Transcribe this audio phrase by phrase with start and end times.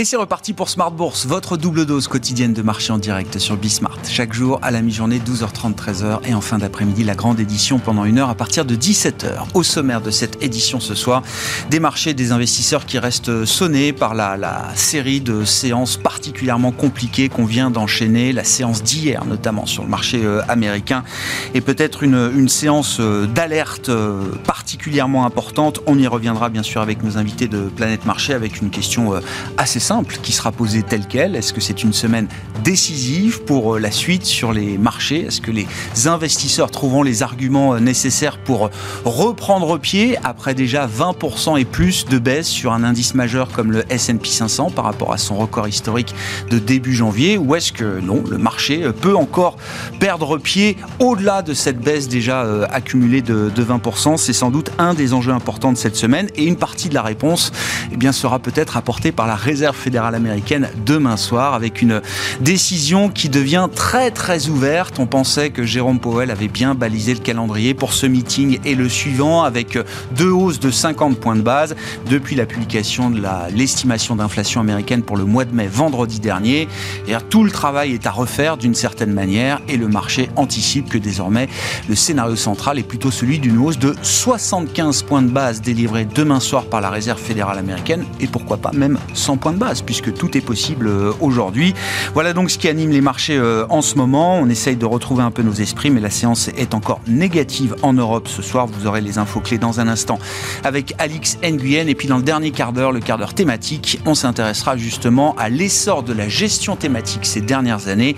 [0.00, 3.58] Et c'est reparti pour Smart Bourse, votre double dose quotidienne de marché en direct sur
[3.58, 3.98] Bismart.
[4.08, 8.06] Chaque jour à la mi-journée, 12h30, 13h et en fin d'après-midi, la grande édition pendant
[8.06, 9.48] une heure à partir de 17h.
[9.52, 11.22] Au sommaire de cette édition ce soir,
[11.68, 14.38] des marchés, des investisseurs qui restent sonnés par la,
[14.74, 20.22] série de séances particulièrement compliquées qu'on vient d'enchaîner, la séance d'hier notamment sur le marché
[20.24, 21.04] euh, américain
[21.52, 25.80] et peut-être une, une séance euh, d'alerte euh, particulièrement importante.
[25.86, 29.12] On y reviendra bien sûr avec nos invités de Planète Marché avec une question
[29.58, 29.89] assez simple
[30.22, 31.34] qui sera posée telle qu'elle.
[31.34, 32.28] Est-ce que c'est une semaine
[32.62, 35.26] décisive pour euh, la suite sur les marchés?
[35.26, 35.66] Est-ce que les
[36.06, 38.70] investisseurs trouveront les arguments euh, nécessaires pour euh,
[39.04, 43.84] reprendre pied après déjà 20% et plus de baisse sur un indice majeur comme le
[43.90, 46.14] S&P 500 par rapport à son record historique
[46.50, 47.36] de début janvier?
[47.36, 49.56] Ou est-ce que non, le marché peut encore
[49.98, 55.12] perdre pied au-delà de cette baisse déjà accumulée de, 20% C'est sans doute un des
[55.12, 56.28] enjeux importants de cette semaine.
[56.36, 57.50] Et une partie de la réponse
[57.92, 62.00] eh bien, sera peut-être apportée par la réserve fédérale américaine demain soir avec une
[62.40, 64.98] décision qui devient très très ouverte.
[64.98, 68.88] On pensait que Jérôme Powell avait bien balisé le calendrier pour ce meeting et le
[68.88, 69.78] suivant avec
[70.16, 71.74] deux hausses de 50 points de base
[72.08, 73.22] depuis la publication de
[73.54, 76.68] l'estimation d'inflation américaine pour le mois de mai vendredi dernier.
[77.08, 80.98] Et tout le travail est à refaire d'une certaine manière et le marché anticipe que
[80.98, 81.48] désormais
[81.88, 86.40] le scénario central est plutôt celui d'une hausse de 75 points de base délivrés demain
[86.40, 90.14] soir par la Réserve fédérale américaine et pourquoi pas même 100 points de base puisque
[90.14, 91.74] tout est possible euh, aujourd'hui.
[92.14, 94.38] Voilà donc ce qui anime les marchés euh, en ce moment.
[94.38, 97.92] On essaye de retrouver un peu nos esprits, mais la séance est encore négative en
[97.92, 98.66] Europe ce soir.
[98.66, 100.18] Vous aurez les infos clés dans un instant
[100.64, 101.88] avec Alix Nguyen.
[101.88, 105.50] Et puis dans le dernier quart d'heure, le quart d'heure thématique, on s'intéressera justement à
[105.50, 108.16] l'essor de la gestion thématique ces dernières années.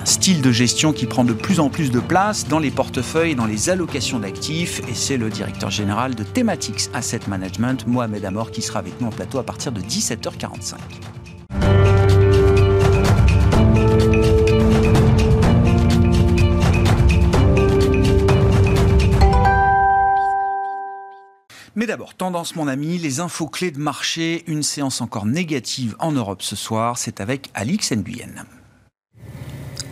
[0.00, 3.34] Un style de gestion qui prend de plus en plus de place dans les portefeuilles,
[3.34, 4.80] dans les allocations d'actifs.
[4.88, 9.08] Et c'est le directeur général de Thematics Asset Management, Mohamed Amor, qui sera avec nous
[9.08, 10.83] en plateau à partir de 17h45.
[21.76, 26.12] Mais d'abord, tendance mon ami, les infos clés de marché, une séance encore négative en
[26.12, 28.46] Europe ce soir, c'est avec Alix Nguyen.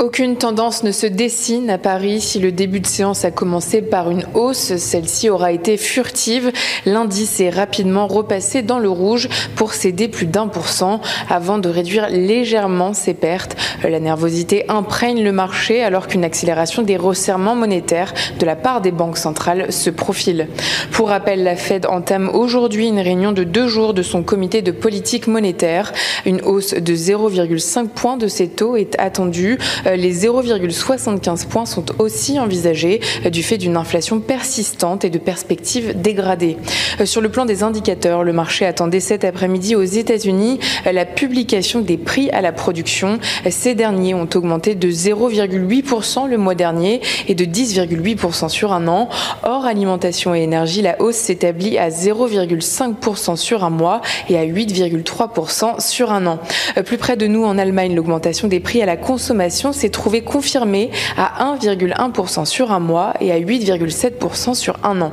[0.03, 4.11] Aucune tendance ne se dessine à Paris si le début de séance a commencé par
[4.11, 4.75] une hausse.
[4.77, 6.51] Celle-ci aura été furtive.
[6.87, 11.69] L'indice est rapidement repassé dans le rouge pour céder plus d'un pour cent avant de
[11.69, 13.55] réduire légèrement ses pertes.
[13.89, 18.91] La nervosité imprègne le marché alors qu'une accélération des resserrements monétaires de la part des
[18.91, 20.49] banques centrales se profile.
[20.91, 24.73] Pour rappel, la Fed entame aujourd'hui une réunion de deux jours de son comité de
[24.73, 25.93] politique monétaire.
[26.27, 29.61] Une hausse de 0,5 points de ses taux est attendue.
[29.93, 35.19] Euh, les 0,75 points sont aussi envisagés euh, du fait d'une inflation persistante et de
[35.19, 36.57] perspectives dégradées.
[37.01, 41.81] Euh, sur le plan des indicateurs, le marché attendait cet après-midi aux États-Unis la publication
[41.81, 43.19] des prix à la production.
[43.51, 49.09] Ces derniers ont augmenté de 0,8% le mois dernier et de 10,8% sur un an.
[49.43, 55.81] Hors alimentation et énergie, la hausse s'établit à 0,5% sur un mois et à 8,3%
[55.81, 56.39] sur un an.
[56.85, 60.91] Plus près de nous en Allemagne, l'augmentation des prix à la consommation s'est trouvé confirmé
[61.17, 65.13] à 1,1% sur un mois et à 8,7% sur un an.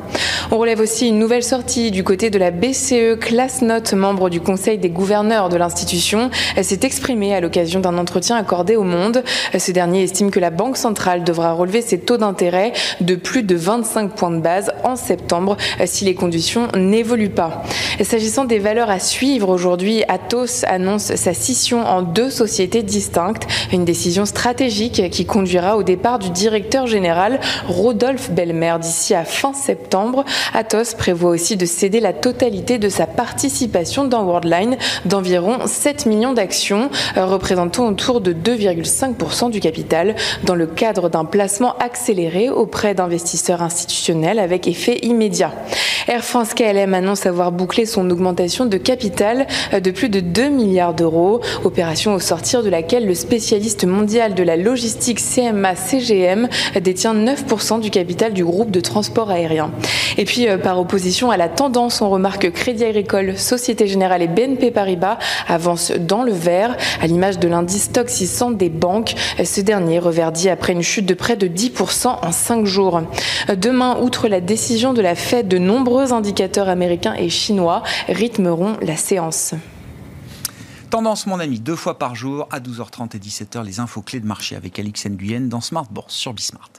[0.51, 3.17] On relève aussi une nouvelle sortie du côté de la BCE.
[3.19, 6.29] Class Note, membre du conseil des gouverneurs de l'institution,
[6.61, 9.23] s'est exprimée à l'occasion d'un entretien accordé au Monde.
[9.57, 13.55] Ce dernier estime que la Banque centrale devra relever ses taux d'intérêt de plus de
[13.55, 17.63] 25 points de base en septembre si les conditions n'évoluent pas.
[18.01, 23.85] S'agissant des valeurs à suivre aujourd'hui, Atos annonce sa scission en deux sociétés distinctes, une
[23.85, 30.25] décision stratégique qui conduira au départ du directeur général Rodolphe Belmer d'ici à fin septembre.
[30.53, 36.33] Atos prévoit aussi de céder la totalité de sa participation dans Worldline d'environ 7 millions
[36.33, 42.95] d'actions, euh, représentant autour de 2,5% du capital, dans le cadre d'un placement accéléré auprès
[42.95, 45.51] d'investisseurs institutionnels avec effet immédiat.
[46.07, 50.49] Air France KLM annonce avoir bouclé son augmentation de capital euh, de plus de 2
[50.49, 56.47] milliards d'euros, opération au sortir de laquelle le spécialiste mondial de la logistique CMA CGM
[56.81, 59.71] détient 9% du capital du groupe de transport aérien.
[60.17, 64.21] Et puis, euh, par opposition à la tendance, on remarque que Crédit Agricole, Société Générale
[64.21, 69.15] et BNP Paribas avancent dans le vert, à l'image de l'indice stock 600 des banques.
[69.43, 73.01] Ce dernier reverdit après une chute de près de 10% en 5 jours.
[73.55, 78.95] Demain, outre la décision de la Fed, de nombreux indicateurs américains et chinois rythmeront la
[78.95, 79.53] séance.
[80.89, 84.25] Tendance, mon ami, deux fois par jour, à 12h30 et 17h, les infos clés de
[84.25, 86.71] marché avec Alix Nguyen dans Smart Bourse sur Bismart.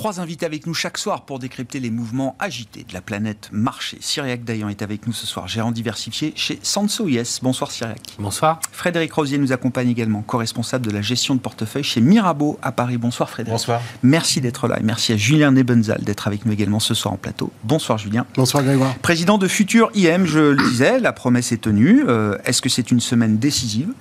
[0.00, 3.98] Trois invités avec nous chaque soir pour décrypter les mouvements agités de la planète marché.
[4.00, 7.40] Cyriac Dayan est avec nous ce soir, gérant diversifié chez Sanso Yes.
[7.42, 8.00] Bonsoir Cyriac.
[8.18, 8.60] Bonsoir.
[8.72, 12.96] Frédéric Rosier nous accompagne également, co-responsable de la gestion de portefeuille chez Mirabeau à Paris.
[12.96, 13.52] Bonsoir Frédéric.
[13.52, 13.82] Bonsoir.
[14.02, 17.18] Merci d'être là et merci à Julien Nebenzal d'être avec nous également ce soir en
[17.18, 17.52] plateau.
[17.64, 18.24] Bonsoir Julien.
[18.36, 18.94] Bonsoir Grégoire.
[19.00, 22.04] Président de Futur IM, je le disais, la promesse est tenue.
[22.08, 23.92] Euh, est-ce que c'est une semaine décisive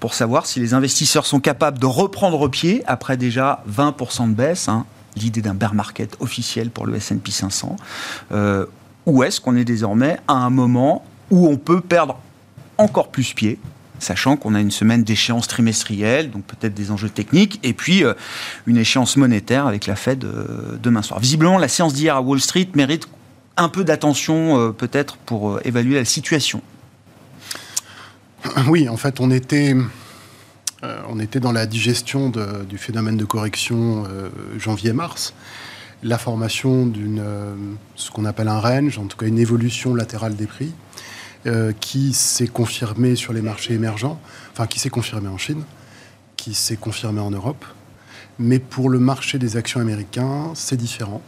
[0.00, 4.70] pour savoir si les investisseurs sont capables de reprendre pied après déjà 20% de baisse
[4.70, 4.86] hein,
[5.16, 7.76] l'idée d'un bear market officiel pour le S&P 500
[8.32, 8.66] euh,
[9.06, 12.18] Ou est-ce qu'on est désormais à un moment où on peut perdre
[12.78, 13.58] encore plus pied
[13.98, 18.12] sachant qu'on a une semaine d'échéance trimestrielle, donc peut-être des enjeux techniques, et puis euh,
[18.66, 21.18] une échéance monétaire avec la Fed euh, demain soir.
[21.18, 23.08] Visiblement, la séance d'hier à Wall Street mérite
[23.56, 26.60] un peu d'attention peut-être pour évaluer la situation.
[28.68, 29.74] Oui, en fait, on était
[30.84, 32.30] euh, on était dans la digestion
[32.68, 34.28] du phénomène de correction euh,
[34.58, 35.32] janvier-mars.
[36.02, 37.54] La formation d'une, euh,
[37.94, 40.72] ce qu'on appelle un range, en tout cas une évolution latérale des prix,
[41.78, 44.18] qui s'est confirmée sur les marchés émergents,
[44.50, 45.62] enfin qui s'est confirmée en Chine,
[46.36, 47.64] qui s'est confirmée en Europe.
[48.40, 51.22] Mais pour le marché des actions américains, c'est différent.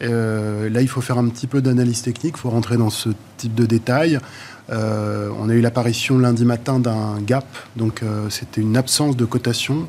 [0.00, 3.54] là, il faut faire un petit peu d'analyse technique, il faut rentrer dans ce type
[3.54, 4.18] de détails.
[4.70, 9.24] Euh, on a eu l'apparition lundi matin d'un gap, donc euh, c'était une absence de
[9.24, 9.88] cotation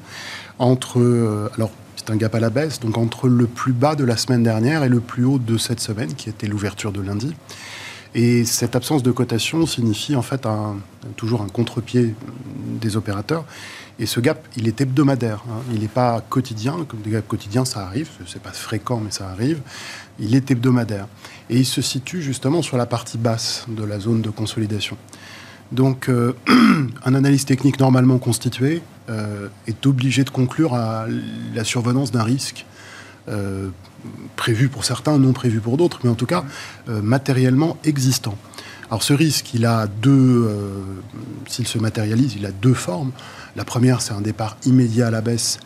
[0.59, 4.03] entre, euh, alors c'est un gap à la baisse, donc entre le plus bas de
[4.03, 7.35] la semaine dernière et le plus haut de cette semaine, qui était l'ouverture de lundi.
[8.15, 10.47] Et cette absence de cotation signifie en fait
[11.15, 12.13] toujours un contre-pied
[12.79, 13.43] des opérateurs.
[13.99, 15.43] Et ce gap, il est hebdomadaire.
[15.49, 15.61] Hein.
[15.71, 16.85] Il n'est pas quotidien.
[16.87, 18.09] Comme des gaps quotidiens, ça arrive.
[18.27, 19.61] C'est pas fréquent, mais ça arrive.
[20.19, 21.07] Il est hebdomadaire.
[21.49, 24.97] Et il se situe justement sur la partie basse de la zone de consolidation.
[25.73, 26.33] Donc, euh,
[27.05, 31.07] un analyse technique normalement constitué euh, est obligé de conclure à
[31.53, 32.65] la survenance d'un risque
[33.27, 33.69] euh,
[34.35, 36.43] prévu pour certains, non prévu pour d'autres, mais en tout cas
[36.87, 38.37] matériellement existant.
[38.89, 40.51] Alors, ce risque, il a deux,
[41.47, 43.11] s'il se matérialise, il a deux formes.
[43.55, 45.59] La première, c'est un départ immédiat à la baisse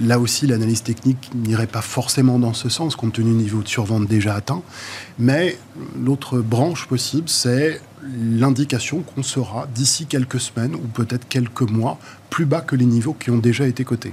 [0.00, 3.68] Là aussi, l'analyse technique n'irait pas forcément dans ce sens, compte tenu du niveau de
[3.68, 4.62] survente déjà atteint.
[5.18, 5.58] Mais
[5.98, 11.98] l'autre branche possible, c'est l'indication qu'on sera d'ici quelques semaines ou peut-être quelques mois
[12.30, 14.12] plus bas que les niveaux qui ont déjà été cotés.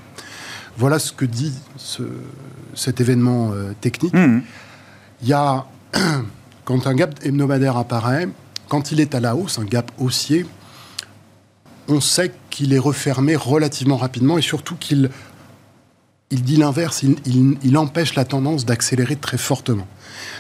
[0.77, 1.54] Voilà ce que dit
[2.74, 4.13] cet événement euh, technique.
[4.13, 4.42] Mmh.
[5.22, 5.66] Il y a,
[6.66, 8.27] quand un gap hebdomadaire apparaît,
[8.68, 10.45] quand il est à la hausse, un gap haussier,
[11.88, 15.10] on sait qu'il est refermé relativement rapidement et surtout qu'il
[16.31, 19.88] il dit l'inverse, il, empêche la tendance d'accélérer très fortement.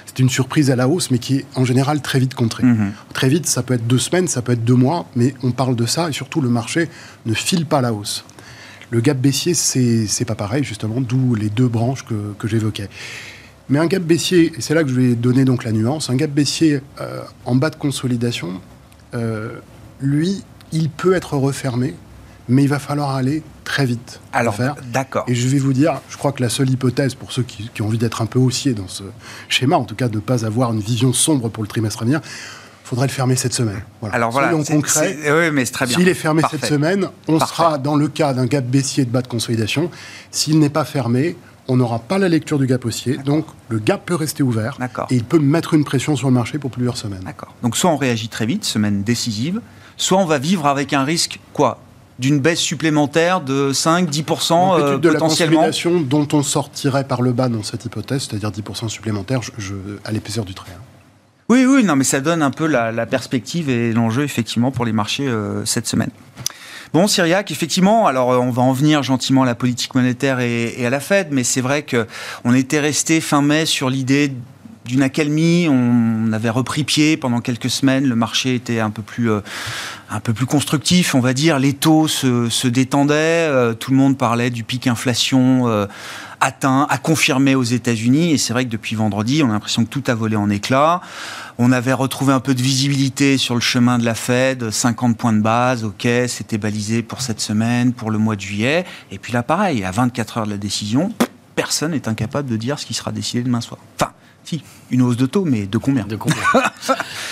[0.05, 2.63] C'est une surprise à la hausse, mais qui est en général très vite contrée.
[2.63, 2.91] Mhm.
[3.13, 5.75] Très vite, ça peut être deux semaines, ça peut être deux mois, mais on parle
[5.75, 6.89] de ça, et surtout le marché
[7.25, 8.25] ne file pas la hausse.
[8.89, 12.89] Le gap baissier, c'est pas pareil, justement, d'où les deux branches que, j'évoquais.
[13.69, 16.15] Mais un gap baissier, et c'est là que je vais donner donc la nuance, un
[16.15, 18.61] gap baissier euh, en bas de consolidation,
[19.13, 19.59] euh,
[19.99, 21.95] lui, il peut être refermé
[22.47, 24.19] mais il va falloir aller très vite.
[24.31, 24.55] Alors,
[24.93, 25.25] d'accord.
[25.27, 27.87] Et je vais vous dire, je crois que la seule hypothèse pour ceux qui, ont
[27.87, 29.03] envie d'être un peu haussiers dans ce
[29.49, 32.05] schéma, en tout cas de ne pas avoir une vision sombre pour le trimestre à
[32.05, 32.21] venir,
[32.83, 33.81] faudrait le fermer cette semaine.
[34.11, 35.97] Alors voilà, concret, oui, mais très bien.
[35.97, 39.23] S'il est fermé cette semaine, on sera dans le cas d'un gap baissier de bas
[39.23, 39.89] de consolidation.
[40.29, 41.35] S'il n'est pas fermé,
[41.67, 44.77] on n'aura pas la lecture du gap haussier, donc le gap peut rester ouvert
[45.09, 47.23] et il peut mettre une pression sur le marché pour plusieurs semaines.
[47.25, 47.55] D'accord.
[47.63, 49.61] Donc soit on réagit très vite, semaine décisive,
[49.97, 51.79] soit on va vivre avec un risque quoi
[52.19, 55.11] d'une baisse supplémentaire de 5-10% euh, de potentiellement.
[55.11, 59.73] La consolidation dont on sortirait par le bas dans cette hypothèse, c'est-à-dire 10% supplémentaire je,
[60.03, 60.71] à l'épaisseur du trait.
[60.75, 60.81] Hein.
[61.49, 64.93] Oui, oui, non, mais ça donne un peu la, perspective et l'enjeu effectivement pour les
[64.93, 66.09] marchés euh, cette semaine.
[66.93, 70.73] Bon, Syriac, effectivement, alors euh, on va en venir gentiment à la politique monétaire et,
[70.77, 72.07] et à la Fed, mais c'est vrai que
[72.45, 74.31] on était resté fin mai sur l'idée
[74.85, 75.67] d'une accalmie.
[75.69, 78.05] On avait repris pied pendant quelques semaines.
[78.05, 79.41] Le marché était un peu plus, euh,
[80.09, 81.59] un peu plus constructif, on va dire.
[81.59, 83.13] Les taux se, détendaient.
[83.13, 85.87] Euh, tout le monde parlait du pic inflation euh,
[86.39, 88.31] atteint, à confirmer aux États-Unis.
[88.31, 91.01] Et c'est vrai que depuis vendredi, on a l'impression que tout a volé en éclats.
[91.57, 95.33] On avait retrouvé un peu de visibilité sur le chemin de la Fed, 50 points
[95.33, 98.85] de base, ok, c'était balisé pour cette semaine, pour le mois de juillet.
[99.09, 101.13] Et puis là, pareil, à 24 heures de la décision,
[101.55, 103.79] personne n'est incapable de dire ce qui sera décidé demain soir.
[103.97, 104.11] Enfin,
[104.45, 106.37] si, une hausse de taux, mais de combien De combien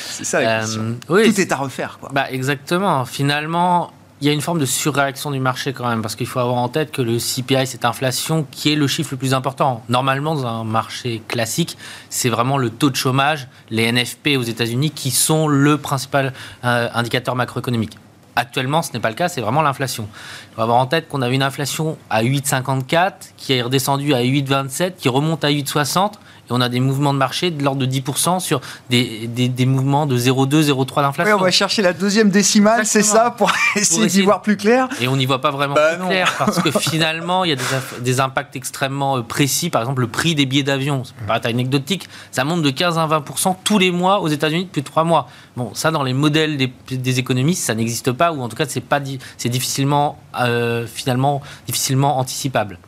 [0.09, 0.95] C'est ça la question.
[1.09, 1.97] Euh, Tout est à refaire.
[1.99, 2.09] Quoi.
[2.13, 3.05] Bah, exactement.
[3.05, 3.91] Finalement,
[4.21, 6.55] il y a une forme de surréaction du marché quand même, parce qu'il faut avoir
[6.55, 9.83] en tête que le CPI, cette inflation, qui est le chiffre le plus important.
[9.89, 11.77] Normalement, dans un marché classique,
[12.09, 16.87] c'est vraiment le taux de chômage, les NFP aux États-Unis, qui sont le principal euh,
[16.93, 17.97] indicateur macroéconomique.
[18.35, 20.07] Actuellement, ce n'est pas le cas, c'est vraiment l'inflation.
[20.51, 24.23] Il faut avoir en tête qu'on a une inflation à 8,54, qui est redescendue à
[24.23, 26.13] 8,27, qui remonte à 8,60
[26.49, 28.59] et on a des mouvements de marché de l'ordre de 10% sur
[28.89, 31.35] des, des, mouvements de 0,2, 0,3 d'inflation.
[31.35, 34.87] Oui, on va chercher la deuxième décimale, c'est ça, pour essayer d'y voir plus clair.
[34.99, 37.55] Et on n'y voit pas vraiment bah plus clair, parce que finalement, il y a
[37.55, 37.63] des,
[38.01, 39.69] des, impacts extrêmement euh, précis.
[39.69, 42.97] Par exemple, le prix des billets d'avion, ça peut paraître anecdotique, ça monte de 15
[42.97, 45.27] à 20% tous les mois aux États-Unis depuis 3 mois.
[45.55, 48.65] Bon, ça, dans les modèles des, des économistes, ça n'existe pas, ou en tout cas,
[48.67, 48.99] c'est pas
[49.37, 52.79] c'est difficilement, euh, finalement, difficilement anticipable.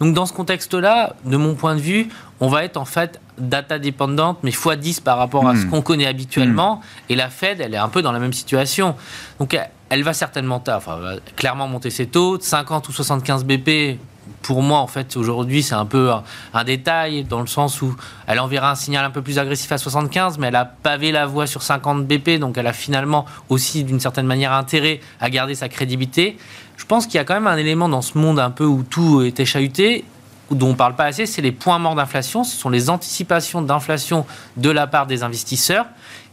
[0.00, 2.08] Donc, dans ce contexte-là, de mon point de vue,
[2.44, 5.70] on va être en fait data dépendante, mais x10 par rapport à ce hmm.
[5.70, 6.76] qu'on connaît habituellement.
[6.76, 7.12] Hmm.
[7.12, 8.94] Et la Fed, elle est un peu dans la même situation.
[9.40, 9.58] Donc,
[9.88, 10.98] elle va certainement, enfin,
[11.36, 12.38] clairement monter ses taux.
[12.38, 13.98] 50 ou 75 BP,
[14.42, 16.10] pour moi, en fait, aujourd'hui, c'est un peu
[16.52, 17.96] un, détail, dans le sens où
[18.26, 21.24] elle enverra un signal un peu plus agressif à 75, mais elle a pavé la
[21.24, 25.54] voie sur 50 BP, donc elle a finalement aussi, d'une certaine manière, intérêt à garder
[25.54, 26.36] sa crédibilité.
[26.76, 28.82] Je pense qu'il y a quand même un élément dans ce monde un peu où
[28.82, 30.04] tout était chahuté,
[30.50, 32.44] dont on ne parle pas assez, c'est les points morts d'inflation.
[32.44, 35.86] Ce sont les anticipations d'inflation de la part des investisseurs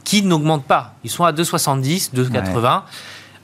[0.04, 0.96] qui n'augmentent pas.
[1.04, 2.84] Ils sont à 2,70, 2,80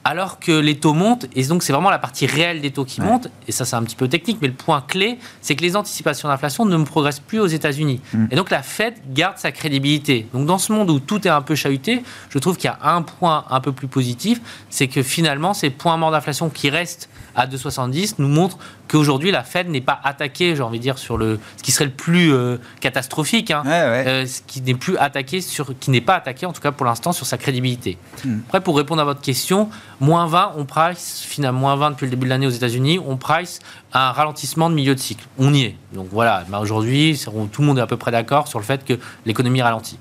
[0.07, 3.01] alors que les taux montent, et donc c'est vraiment la partie réelle des taux qui
[3.01, 5.75] montent, et ça c'est un petit peu technique, mais le point clé, c'est que les
[5.75, 7.99] anticipations d'inflation ne progressent plus aux États-Unis.
[8.13, 8.27] Mm.
[8.31, 10.25] Et donc la Fed garde sa crédibilité.
[10.31, 12.79] Donc dans ce monde où tout est un peu chahuté, je trouve qu'il y a
[12.89, 17.09] un point un peu plus positif, c'est que finalement ces points morts d'inflation qui restent
[17.37, 18.57] à 2,70 nous montrent
[18.89, 21.85] qu'aujourd'hui la Fed n'est pas attaquée, j'ai envie de dire, sur le ce qui serait
[21.85, 26.15] le plus euh, catastrophique, hein, euh, ce qui n'est plus attaqué sur, qui n'est pas
[26.15, 27.97] attaqué en tout cas pour l'instant sur sa crédibilité.
[28.25, 28.39] Mm.
[28.47, 32.11] Après pour répondre à votre question, Moins 20, on price, finalement, moins 20 depuis le
[32.11, 33.59] début de l'année aux États-Unis, on price
[33.93, 35.25] un ralentissement de milieu de cycle.
[35.39, 35.75] On y est.
[35.91, 37.19] Donc voilà, bah, aujourd'hui,
[37.51, 39.97] tout le monde est à peu près d'accord sur le fait que l'économie ralentit.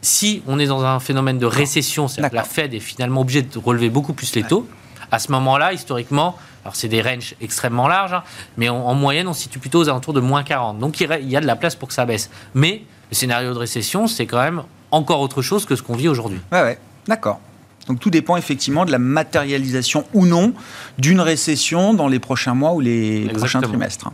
[0.00, 3.42] Si on est dans un phénomène de récession, c'est-à-dire que la Fed est finalement obligée
[3.42, 4.66] de relever beaucoup plus les taux,
[5.10, 8.22] à ce moment-là, historiquement, alors c'est des ranges extrêmement larges, hein,
[8.56, 10.78] mais en, moyenne, on se situe plutôt aux alentours de moins 40.
[10.78, 12.30] Donc il y a de la place pour que ça baisse.
[12.54, 16.08] Mais le scénario de récession, c'est quand même encore autre chose que ce qu'on vit
[16.08, 16.40] aujourd'hui.
[16.52, 17.40] Ouais, ouais, d'accord.
[17.86, 20.54] Donc tout dépend effectivement de la matérialisation ou non
[20.98, 24.10] d'une récession dans les prochains mois ou les prochains trimestres.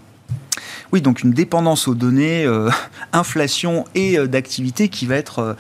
[0.93, 2.69] Oui, donc une dépendance aux données, euh,
[3.15, 5.55] inflation et euh, d'activité qui va être euh,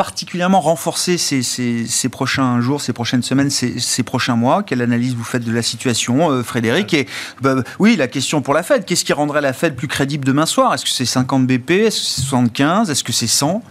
[0.00, 4.62] particulièrement renforcée ces, prochains jours, ces prochaines semaines, ces, prochains mois.
[4.62, 7.06] Quelle analyse vous faites de la situation, Frédéric Et
[7.42, 10.46] bah, oui, la question pour la Fed, qu'est-ce qui rendrait la Fed plus crédible demain
[10.46, 10.72] soir?
[10.72, 13.62] Est-ce que c'est 50 BP Est-ce que c'est 75 Est-ce que c'est 100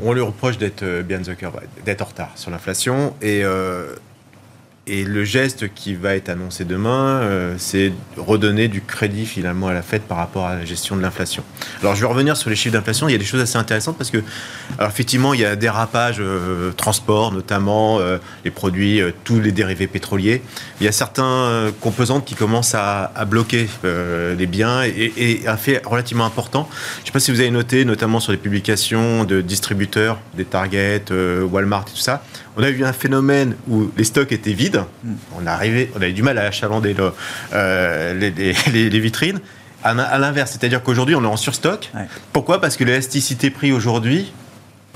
[0.00, 1.20] on lui reproche d'être euh, bien
[1.84, 3.14] d'être en retard sur l'inflation.
[3.20, 3.96] Et euh,
[4.88, 9.72] et le geste qui va être annoncé demain, euh, c'est redonner du crédit finalement à
[9.72, 11.44] la Fed par rapport à la gestion de l'inflation.
[11.82, 13.08] Alors je vais revenir sur les chiffres d'inflation.
[13.08, 14.22] Il y a des choses assez intéressantes parce que,
[14.78, 19.52] alors effectivement, il y a des rapages euh, transport, notamment euh, les produits, tous les
[19.52, 20.42] dérivés pétroliers.
[20.80, 25.82] Il y a certains composantes qui commencent à, bloquer les biens et, et, un fait
[25.84, 26.68] relativement important.
[26.96, 30.44] Je ne sais pas si vous avez noté, notamment sur les publications de distributeurs, des
[30.44, 31.04] Target,
[31.50, 32.22] Walmart et tout ça
[32.58, 34.82] on a eu un phénomène où les stocks étaient vides.
[35.04, 35.14] Hmm.
[35.38, 36.94] On, a arrivé, on avait du mal à achalander
[37.52, 39.40] euh, les, vitrines.
[39.84, 41.90] À, l'inverse, c'est-à-dire qu'aujourd'hui, on est en surstock.
[42.32, 42.60] Pourquoi?
[42.60, 44.32] Parce que l'élasticité prix aujourd'hui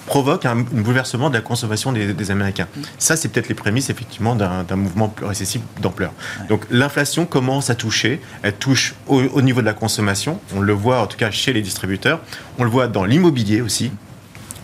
[0.07, 2.67] provoque un, bouleversement de la consommation des, Américains.
[2.77, 2.81] Hmm.
[2.99, 6.13] Ça, c'est peut-être les prémices, effectivement, d'un mouvement plus récessif d'ampleur.
[6.49, 8.21] Donc, l'inflation commence à toucher.
[8.43, 10.41] Elle touche au, niveau de la consommation.
[10.57, 12.21] On le voit, en tout cas, chez les distributeurs.
[12.59, 13.93] On le voit dans l'immobilier aussi.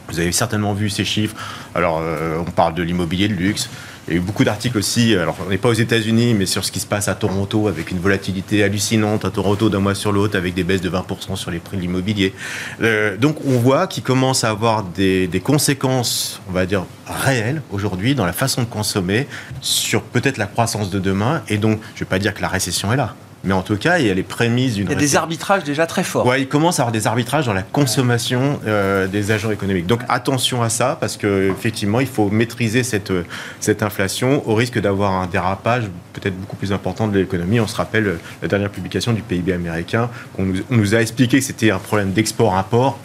[0.09, 1.37] Vous avez certainement vu ces chiffres.
[1.75, 3.69] Alors, euh, on parle de l'immobilier de luxe.
[4.09, 6.65] Il y a eu beaucoup d'articles aussi, alors on n'est pas aux États-Unis, mais sur
[6.65, 10.13] ce qui se passe à Toronto, avec une volatilité hallucinante à Toronto d'un mois sur
[10.13, 12.33] l'autre, avec des baisses de 20% sur les prix de l'immobilier.
[12.81, 17.61] Euh, donc on voit qu'il commence à avoir des, des, conséquences, on va dire, réelles
[17.71, 19.27] aujourd'hui dans la façon de consommer,
[19.61, 21.43] sur peut-être la croissance de demain.
[21.49, 23.15] Et donc, je ne vais pas dire que la récession est là.
[23.45, 24.87] Mais en tout cas, il y a les prémices d'une.
[24.87, 26.27] Il y a des arbitrages déjà très forts.
[26.27, 29.87] Ouais, il commence à avoir des arbitrages dans la consommation euh, des agents économiques.
[29.87, 33.13] Donc attention à ça, parce qu'effectivement, il faut maîtriser cette,
[33.61, 37.61] cette inflation au risque d'avoir un dérapage peut-être beaucoup plus important de l'économie.
[37.61, 41.39] On se rappelle la dernière publication du PIB américain, qu'on nous, on nous a expliqué
[41.39, 42.99] que c'était un problème d'export-import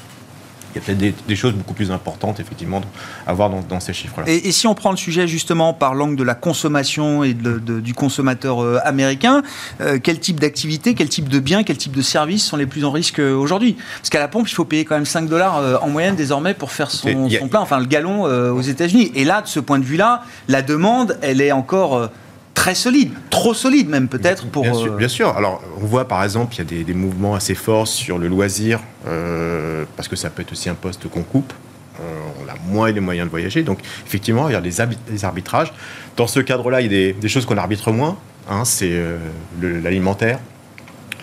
[0.74, 2.82] il y a peut-être des, choses beaucoup plus importantes, effectivement,
[3.28, 4.28] à voir dans, ces chiffres-là.
[4.28, 8.64] Et, si on prend le sujet justement par l'angle de la consommation et du consommateur
[8.64, 9.44] euh, américain,
[9.82, 12.86] euh, quel type d'activité, quel type de biens, quel type de services sont les plus
[12.86, 13.78] en risque euh, aujourd'hui?
[13.98, 16.72] Parce qu'à la pompe, il faut payer quand même 5 dollars en moyenne désormais pour
[16.72, 19.12] faire son, son plein, enfin le gallon aux États-Unis.
[19.16, 22.10] Et là, de ce point de vue-là, la demande, elle est encore
[22.54, 24.64] très solide, trop solide même peut-être pour...
[24.64, 27.56] Bien sûr, bien sûr, alors on voit par exemple, il y a des, mouvements assez
[27.56, 31.54] forts sur le loisir, euh, parce que ça peut être aussi un poste qu'on coupe.
[32.00, 33.64] on, a moins les moyens de voyager.
[33.64, 35.74] Donc, effectivement, il y a des, arbitrages.
[36.18, 38.18] Dans ce cadre-là, il y a des, choses qu'on arbitre moins.
[38.50, 39.18] Hein, c'est euh,
[39.62, 40.40] l'alimentaire.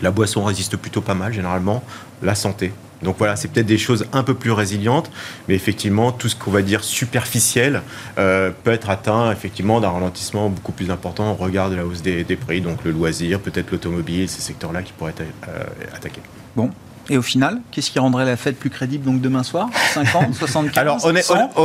[0.02, 1.82] La boisson résiste plutôt pas mal, généralement.
[2.22, 2.72] La santé.
[3.02, 5.10] Donc voilà, c'est peut-être des choses un peu plus résilientes,
[5.48, 7.82] mais effectivement, tout ce qu'on va dire superficiel
[8.18, 12.02] euh, peut être atteint effectivement d'un ralentissement beaucoup plus important au regard de la hausse
[12.02, 15.64] des, prix, donc le loisir, peut-être l'automobile, ces secteurs-là qui pourraient être euh,
[15.94, 16.20] attaqués.
[16.56, 16.70] Bon,
[17.08, 19.68] et au final, qu'est-ce qui rendrait la fête plus crédible donc demain soir?
[19.94, 21.04] 50, 75 Alors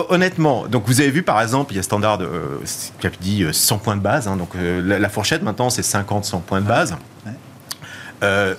[0.09, 2.61] honnêtement, donc vous avez vu par exemple, il y a Standard euh,
[2.99, 6.61] qui a dit 100 points de base, hein, donc la, fourchette maintenant c'est 50-100 points
[6.61, 6.95] de base.
[7.25, 8.55] Ouais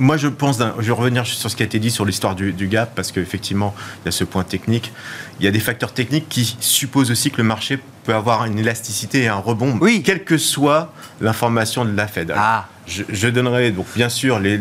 [0.00, 2.68] moi, je pense, je vais revenir sur ce qui a été dit sur l'histoire du,
[2.68, 4.92] gap, parce qu'effectivement, il y a ce point technique.
[5.38, 8.58] Il y a des facteurs techniques qui supposent aussi que le marché peut avoir une
[8.58, 10.02] élasticité et un rebond, oui.
[10.02, 12.32] quelle que soit l'information de la Fed.
[12.34, 12.66] ah.
[12.86, 14.58] je, donnerai donc bien sûr les,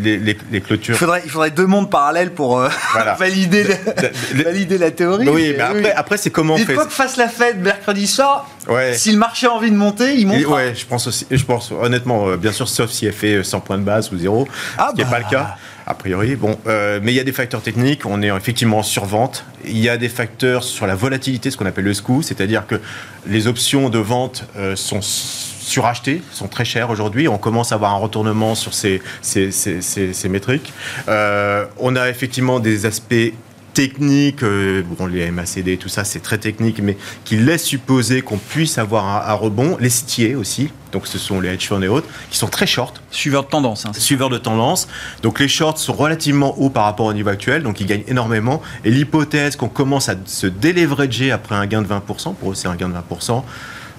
[0.62, 0.96] clôtures.
[0.96, 2.70] Il faudrait, il faudrait, deux mondes parallèles pour euh,
[3.20, 5.28] valider, la, valider la théorie.
[5.30, 6.76] Oui, mais après, après c'est comment on fait.
[6.76, 8.50] Pas que fasse la Fed mercredi soir.
[8.68, 8.94] Ouais.
[8.94, 10.46] Si le marché a envie de monter, il monte.
[10.46, 11.26] Ouais, je pense aussi.
[11.32, 14.18] Je pense honnêtement, euh, bien sûr, sauf si elle fait 100 points de base ou
[14.18, 15.30] zéro, ah ce qui n'est pas le bah.
[15.30, 15.56] cas
[15.90, 16.36] a priori.
[16.36, 18.06] Bon, euh, mais il y a des facteurs techniques.
[18.06, 19.44] On est effectivement en survente.
[19.66, 22.80] Il y a des facteurs sur la volatilité, ce qu'on appelle le SCU, c'est-à-dire que
[23.26, 27.28] les options de vente euh, sont surachetées, sont très chères aujourd'hui.
[27.28, 30.72] On commence à avoir un retournement sur ces, ces, ces, métriques.
[31.08, 33.34] Euh, on a effectivement des aspects
[33.74, 38.78] techniques, bon, les MACD, tout ça, c'est très technique, mais qui laisse supposer qu'on puisse
[38.78, 39.78] avoir un, rebond.
[39.80, 43.02] Les CTA aussi, donc ce sont les hedge funds et autres, qui sont très short.
[43.12, 43.86] Suiveurs de tendance.
[43.86, 44.88] Hein, Suiveurs de tendance.
[45.22, 48.62] Donc les shorts sont relativement hauts par rapport au niveau actuel, donc ils gagnent énormément.
[48.84, 52.68] Et l'hypothèse qu'on commence à se déleverager après un gain de 20%, pour eux c'est
[52.68, 53.44] un gain de 20%,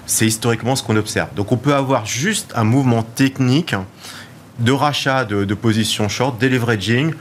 [0.05, 1.29] c'est historiquement ce qu'on observe.
[1.35, 3.75] Donc on peut avoir juste un mouvement technique
[4.59, 7.13] de rachat de, de positions short, deleveraging,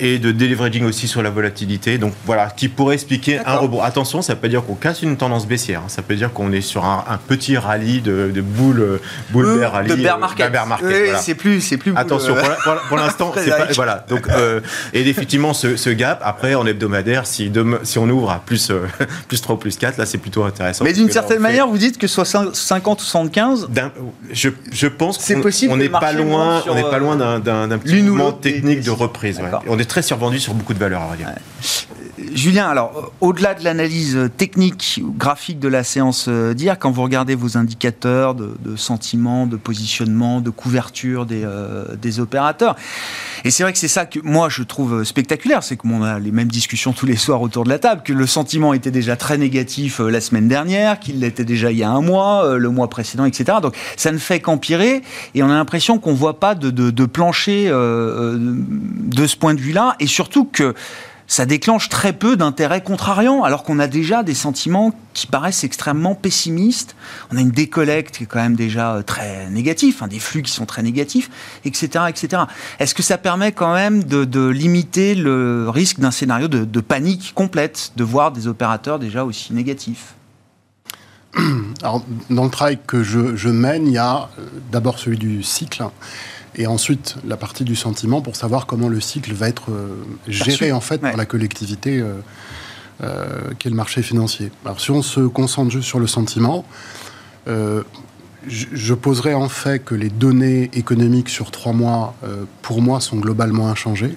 [0.00, 1.98] et de deleveraging aussi sur la volatilité.
[1.98, 3.82] Donc voilà, qui pourrait expliquer un rebond.
[3.82, 5.80] Attention, ça peut dire qu'on casse une tendance baissière.
[5.80, 5.88] Hein.
[5.88, 9.72] Ça peut dire qu'on est sur un, petit rallye de, de boule, boule euh, bear
[9.72, 9.90] rallye.
[9.90, 10.50] De bear market.
[10.82, 11.92] Euh, c'est plus, c'est plus.
[11.96, 12.34] Attention,
[12.88, 13.66] pour, l'instant, c'est pas.
[13.74, 14.04] Voilà.
[14.08, 14.60] Donc, euh,
[14.94, 18.72] et effectivement, ce, gap, après, en hebdomadaire, si, si on ouvre à plus,
[19.28, 20.84] plus 3 ou plus 4, là, c'est qu'on intéressant.
[20.84, 23.68] Mais d'une certaine manière, vous dites que soit 50 ou 75
[24.32, 28.82] je, je pense qu'on n'est pas loin, on n'est pas loin d'un petit mouvement technique
[28.82, 29.40] de reprise.
[29.66, 31.02] On est très survendu sur beaucoup de valeurs.
[32.32, 37.02] Julien, alors, euh, au-delà de l'analyse technique, graphique de la séance euh, d'hier, quand vous
[37.02, 42.76] regardez vos indicateurs de, de sentiment, de positionnement, de couverture des, euh, des opérateurs,
[43.44, 46.30] et c'est vrai que c'est ça que moi je trouve spectaculaire, c'est qu'on a les
[46.30, 49.38] mêmes discussions tous les soirs autour de la table, que le sentiment était déjà très
[49.38, 53.24] négatif la semaine dernière, qu'il l'était déjà il y a un mois, le mois précédent,
[53.24, 53.58] etc.
[53.62, 55.02] Donc ça ne fait qu'empirer,
[55.34, 59.54] et on a l'impression qu'on ne voit pas de, de, de plancher de ce point
[59.54, 60.74] de vue-là, et surtout que
[61.30, 66.16] ça déclenche très peu d'intérêt contrariant, alors qu'on a déjà des sentiments qui paraissent extrêmement
[66.16, 66.96] pessimistes.
[67.30, 70.42] On a une décollecte qui est quand même déjà euh, très négatif, hein, des flux
[70.42, 71.30] qui sont très négatifs,
[71.64, 72.06] etc.
[72.08, 72.42] etc.
[72.80, 77.92] Est-ce que ça permet quand même de, limiter le risque d'un scénario de, panique complète,
[77.94, 80.14] de voir des opérateurs déjà aussi négatifs?
[81.82, 85.84] Alors, dans le travail que je, mène, il y a euh, d'abord celui du cycle
[86.56, 89.88] et ensuite la partie du sentiment pour savoir comment le cycle va être euh,
[90.26, 92.14] géré en fait par la collectivité euh,
[93.02, 93.26] euh,
[93.58, 94.50] qui est le marché financier.
[94.64, 96.64] Alors si on se concentre juste sur le sentiment,
[97.46, 102.14] je, poserais en fait que les données économiques sur trois mois,
[102.62, 104.16] pour moi, sont globalement inchangées.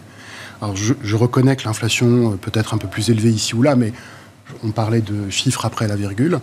[0.61, 3.75] Alors je, je reconnais que l'inflation peut être un peu plus élevée ici ou là,
[3.75, 3.91] mais
[4.63, 6.39] on parlait de chiffres après la virgule.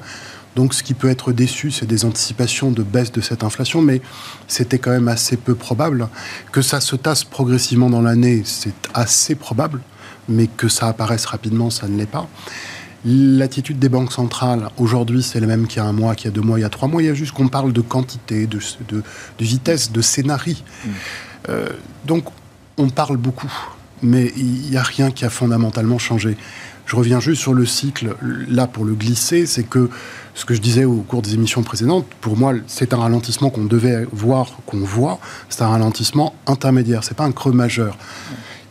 [0.56, 4.00] Donc ce qui peut être déçu, c'est des anticipations de baisse de cette inflation, mais
[4.48, 6.08] c'était quand même assez peu probable.
[6.52, 9.80] Que ça se tasse progressivement dans l'année, c'est assez probable,
[10.28, 12.28] mais que ça apparaisse rapidement, ça ne l'est pas.
[13.04, 16.28] L'attitude des banques centrales, aujourd'hui, c'est la même qu'il y a un mois, qu'il y
[16.28, 17.02] a deux mois, il y a trois mois.
[17.02, 18.60] Il y a juste qu'on parle de quantité, de,
[19.38, 20.54] vitesse, de scénario.
[20.54, 20.88] Mmh.
[21.48, 21.68] Euh,
[22.04, 22.24] donc,
[22.76, 23.50] on parle beaucoup,
[24.02, 26.36] mais il n'y a rien qui a fondamentalement changé.
[26.84, 28.16] Je reviens juste sur le cycle,
[28.48, 29.88] là, pour le glisser, c'est que
[30.34, 33.64] ce que je disais au cours des émissions précédentes, pour moi, c'est un ralentissement qu'on
[33.64, 35.18] devait voir, qu'on voit.
[35.48, 37.04] C'est un ralentissement intermédiaire.
[37.04, 37.96] C'est pas un creux majeur.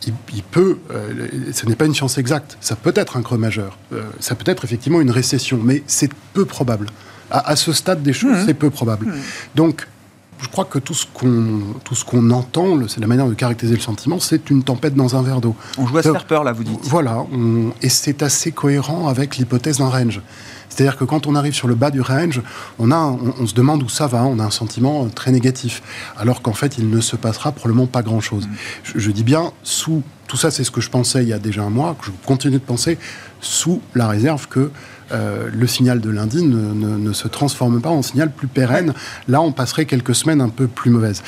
[0.06, 2.56] Il, peut, euh, ce n'est pas une science exacte.
[2.60, 3.76] Ça peut être un creux majeur.
[3.92, 6.86] Euh, ça peut être effectivement une récession, mais c'est peu probable.
[7.30, 8.46] À, ce stade des choses, mmh.
[8.46, 9.06] c'est peu probable.
[9.06, 9.12] Mmh.
[9.54, 9.86] Donc,
[10.42, 13.76] je crois que tout ce qu'on tout ce qu'on entend, c'est la manière de caractériser
[13.76, 15.54] le sentiment, c'est une tempête dans un verre d'eau.
[15.78, 16.80] On joue à se faire peur là, vous dites.
[16.82, 17.24] Voilà,
[17.82, 20.22] et c'est assez cohérent avec l'hypothèse d'un range.
[20.70, 22.40] C'est-à-dire que quand on arrive sur le bas du range,
[22.78, 25.82] on, a, on, se demande où ça va, on a un sentiment très négatif,
[26.16, 28.46] alors qu'en fait, il ne se passera probablement pas grand-chose.
[28.46, 28.50] Mm.
[28.84, 31.38] Je, je, dis bien sous, tout ça c'est ce que je pensais il y a
[31.38, 32.96] déjà un mois, que je continue de penser,
[33.40, 34.70] sous la réserve que
[35.12, 38.94] euh, le signal de lundi ne, se transforme pas en signal plus pérenne.
[39.28, 41.22] Là, on passerait quelques semaines un peu plus mauvaises.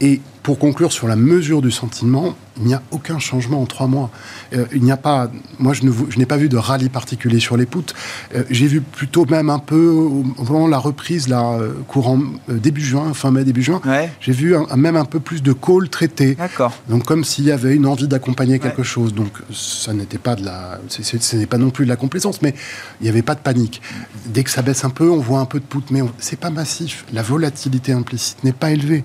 [0.00, 3.86] Et pour conclure sur la mesure du sentiment, il n'y a aucun changement en trois
[3.86, 4.10] mois.
[4.52, 5.84] Euh, il n'y a pas, moi je,
[6.18, 7.94] n'ai pas vu de rallye particulier sur les poutres.
[8.34, 12.82] Euh, j'ai vu plutôt même un peu au moment la reprise, là, euh, courant début
[12.82, 13.80] juin, fin mai, début juin,
[14.20, 16.34] j'ai vu même un peu plus de calls traités.
[16.34, 16.74] D'accord.
[16.90, 19.14] Donc comme s'il y avait une envie d'accompagner quelque chose.
[19.14, 22.54] Donc ça n'était pas de la, ce n'est pas non plus de la complaisance, mais
[23.00, 23.80] il n'y avait pas de panique.
[24.26, 26.50] Dès que ça baisse un peu, on voit un peu de poutres, mais c'est pas
[26.50, 27.06] massif.
[27.14, 29.04] La volatilité implicite n'est pas élevée.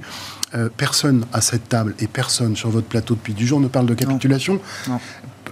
[0.55, 3.85] Euh, personne à cette table et personne sur votre plateau depuis du jour ne parle
[3.85, 4.59] de capitulation.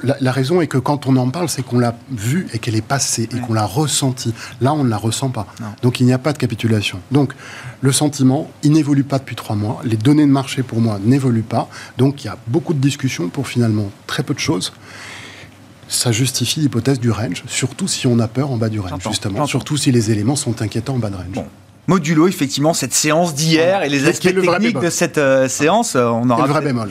[0.04, 2.82] La, raison est que quand on en parle, c'est qu'on l'a vue et qu'elle est
[2.82, 4.34] passée et qu'on l'a ressentie.
[4.60, 5.46] Là, on ne la ressent pas.
[5.84, 7.00] Donc, il n'y a pas de capitulation.
[7.12, 7.34] Donc,
[7.82, 9.82] le sentiment, il n'évolue pas depuis trois mois.
[9.84, 11.70] Les données de marché, pour moi, n'évoluent pas.
[12.00, 14.74] Donc, il y a beaucoup de discussions pour finalement très peu de choses
[15.90, 19.48] ça justifie l'hypothèse du range, surtout si on a peur en bas du range, justement,
[19.48, 21.46] surtout si les éléments sont inquiétants en bas de range
[21.88, 25.96] modulo effectivement cette séance d'hier et les aspects techniques de cette euh, séance.
[25.96, 26.90] Euh, on aura le vrai bémol.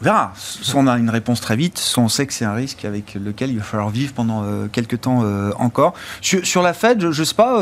[0.00, 0.32] On verra.
[0.36, 3.14] Soit on a une réponse très vite, soit on sait que c'est un risque avec
[3.14, 5.24] lequel il va falloir vivre pendant euh, quelques temps
[5.58, 5.94] encore.
[6.20, 7.60] Sur, la Fed, je, ne sais pas,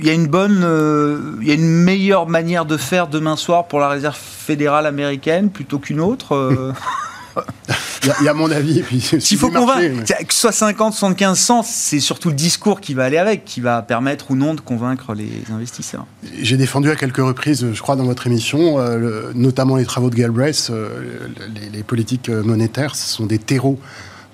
[0.00, 0.66] il y a une bonne,
[1.40, 5.50] il y a une meilleure manière de faire demain soir pour la Réserve fédérale américaine
[5.50, 6.74] plutôt qu'une autre.
[8.20, 8.82] Il y, a mon avis.
[9.18, 13.16] S'il faut convaincre, que soit 50, 75, 100, c'est surtout le discours qui va aller
[13.16, 16.06] avec, qui va permettre ou non de convaincre les investisseurs.
[16.40, 20.16] J'ai défendu à quelques reprises, je crois, dans votre émission, euh, notamment les travaux de
[20.16, 21.28] Galbraith, euh,
[21.72, 23.78] les, politiques monétaires, ce sont des terreaux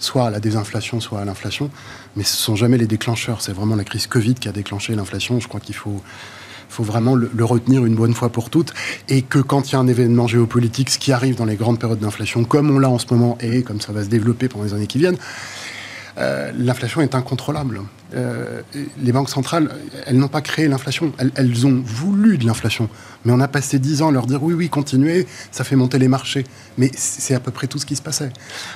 [0.00, 1.70] soit à la désinflation, soit à l'inflation,
[2.16, 3.42] mais ce ne sont jamais les déclencheurs.
[3.42, 5.38] C'est vraiment la crise Covid qui a déclenché l'inflation.
[5.40, 6.02] Je crois qu'il faut
[6.70, 8.72] faut vraiment le, retenir une bonne fois pour toutes.
[9.08, 11.78] Et que quand il y a un événement géopolitique, ce qui arrive dans les grandes
[11.78, 14.64] périodes d'inflation, comme on l'a en ce moment et comme ça va se développer pendant
[14.64, 15.18] les années qui viennent,
[16.18, 17.80] euh, l'inflation est incontrôlable.
[18.14, 18.62] Euh,
[19.02, 19.70] les banques centrales,
[20.06, 22.88] elles n'ont pas créé l'inflation, elles, ont voulu de l'inflation.
[23.24, 25.98] Mais on a passé dix ans à leur dire oui, oui, continuez, ça fait monter
[25.98, 26.44] les marchés.
[26.78, 28.30] Mais c'est à peu près tout ce qui se passait.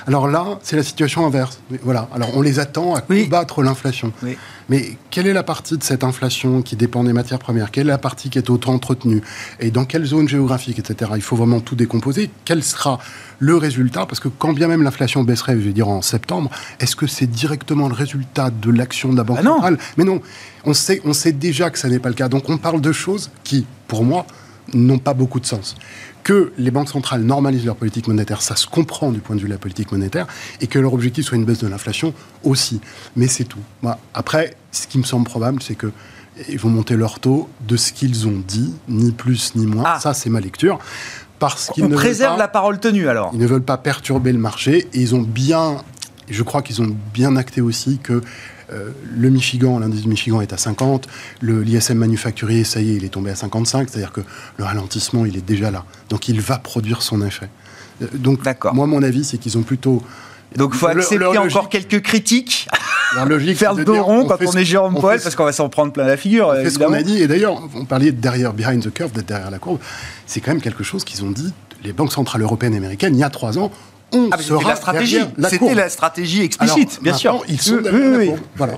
[0.07, 1.59] Alors là, c'est la situation inverse.
[1.81, 2.07] Voilà.
[2.13, 4.13] Alors on les attend à combattre l'inflation.
[4.69, 7.71] Mais quelle est la partie de cette inflation qui dépend des matières premières?
[7.71, 9.21] Quelle est la partie qui est autant entretenue
[9.59, 11.11] Et dans quelle zone géographique, etc.
[11.15, 12.29] Il faut vraiment tout décomposer.
[12.45, 12.99] Quel sera
[13.39, 14.05] le résultat?
[14.05, 17.27] Parce que quand bien même l'inflation baisserait, je vais dire en septembre, est-ce que c'est
[17.27, 20.21] directement le résultat de l'action de la Banque ah centrale Mais non,
[20.63, 22.29] on sait, on sait déjà que ça n'est pas le cas.
[22.29, 24.25] Donc on parle de choses qui, pour moi,
[24.73, 25.75] n'ont pas beaucoup de sens
[26.25, 29.47] que les banques centrales normalisent leur politique monétaire, ça se comprend du point de vue
[29.47, 30.25] de la politique monétaire,
[30.59, 32.81] et que leur objectif soit une baisse de l'inflation aussi.
[33.15, 33.59] Mais c'est tout.
[34.11, 35.91] après, ce qui me semble probable, c'est que
[36.49, 39.83] ils vont monter leur taux de ce qu'ils ont dit, ni plus ni moins.
[39.85, 39.99] Ah.
[40.01, 40.79] Ça, c'est ma lecture.
[41.37, 43.29] Parce qu'ils ne préserve la parole tenue alors.
[43.33, 45.77] Ils ne veulent pas perturber le marché et ils ont bien,
[46.27, 48.21] je crois qu'ils ont bien acté aussi que
[48.71, 51.07] euh, le Michigan, l'indice du Michigan est à 50,
[51.41, 54.21] l'ISM manufacturier, ça y est, il est tombé à 55, c'est-à-dire que
[54.57, 55.85] le ralentissement, il est déjà là.
[56.09, 57.49] Donc il va produire son effet.
[58.01, 58.39] Euh, donc
[58.73, 60.01] moi, mon avis, c'est qu'ils ont plutôt...
[60.55, 62.67] Donc il faut accepter encore quelques critiques.
[63.27, 65.91] logique, faire le dos rond quand on est Jérôme Poel, parce qu'on va s'en prendre
[65.91, 66.53] plein la figure.
[66.55, 67.21] C'est ce qu'on a dit.
[67.21, 69.79] Et d'ailleurs, on parlait derrière, behind the curve, d'être derrière la courbe.
[70.25, 73.19] C'est quand même quelque chose qu'ils ont dit, les banques centrales européennes et américaines, il
[73.19, 73.71] y a trois ans
[74.31, 75.19] ah, c'était la stratégie.
[75.49, 77.43] C'était la stratégie explicite, bien sûr.
[77.47, 78.77] Ils sont oui, Voilà.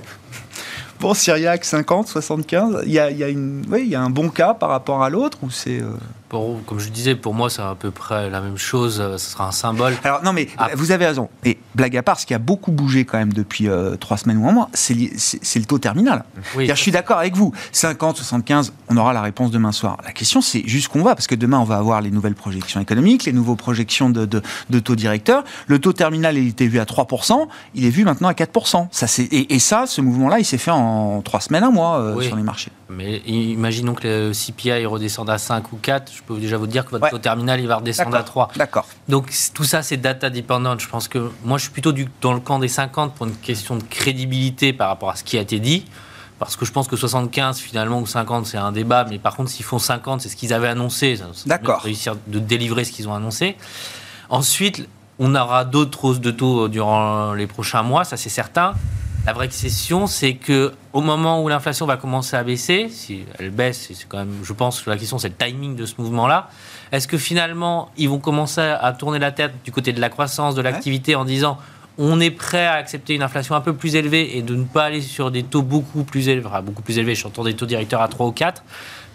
[1.00, 4.70] Bon, Syriac 50, 75, il y a, y, a y a un bon cas par
[4.70, 5.80] rapport à l'autre ou c'est.
[5.80, 5.90] Euh,
[6.30, 9.00] comme je disais, pour moi, c'est à peu près la même chose.
[9.00, 9.94] Euh, ce sera un symbole.
[10.04, 10.68] Alors, non, mais ah.
[10.74, 11.28] vous avez raison.
[11.44, 14.38] Et blague à part, ce qui a beaucoup bougé quand même depuis euh, trois semaines
[14.38, 16.24] ou un mois, c'est le taux terminal.
[16.56, 17.52] je suis d'accord avec vous.
[17.72, 19.98] 50, 75, on aura la réponse demain soir.
[20.04, 22.80] La question, c'est jusqu'où on va, parce que demain, on va avoir les nouvelles projections
[22.80, 25.44] économiques, les nouvelles projections de, de, taux directeur.
[25.66, 28.88] Le taux terminal, il était vu à 3%, il est vu maintenant à 4%.
[28.90, 32.20] Ça, et, et ça, ce mouvement-là, il s'est fait en trois semaines, un mois euh,
[32.20, 32.70] sur les marchés.
[32.90, 36.84] Mais imaginons que le CPI redescende à 5 ou 4, je peux déjà vous dire
[36.84, 38.50] que votre taux terminal, il va redescendre à 3.
[38.56, 38.86] D'accord.
[39.08, 40.80] Donc tout ça, c'est data dependent.
[40.80, 43.36] Je pense que moi, je suis plutôt du, dans le camp des 50 pour une
[43.36, 45.84] question de crédibilité par rapport à ce qui a été dit.
[46.38, 49.50] Parce que je pense que 75 finalement ou 50 c'est un débat, mais par contre
[49.50, 51.80] s'ils font 50 c'est ce qu'ils avaient annoncé, D'accord.
[51.80, 53.56] réussir de délivrer ce qu'ils ont annoncé.
[54.28, 58.74] Ensuite, on aura d'autres hausses de taux durant les prochains mois, ça c'est certain.
[59.28, 63.50] La vraie question, c'est que au moment où l'inflation va commencer à baisser, si elle
[63.50, 66.48] baisse, c'est quand même, je pense que la question c'est le timing de ce mouvement-là.
[66.92, 70.54] Est-ce que finalement ils vont commencer à tourner la tête du côté de la croissance,
[70.54, 71.58] de l'activité, en disant
[71.98, 74.84] on est prêt à accepter une inflation un peu plus élevée et de ne pas
[74.84, 77.66] aller sur des taux beaucoup plus élevés, enfin, beaucoup plus élevés, je suis des taux
[77.66, 78.62] directeurs à 3 ou 4,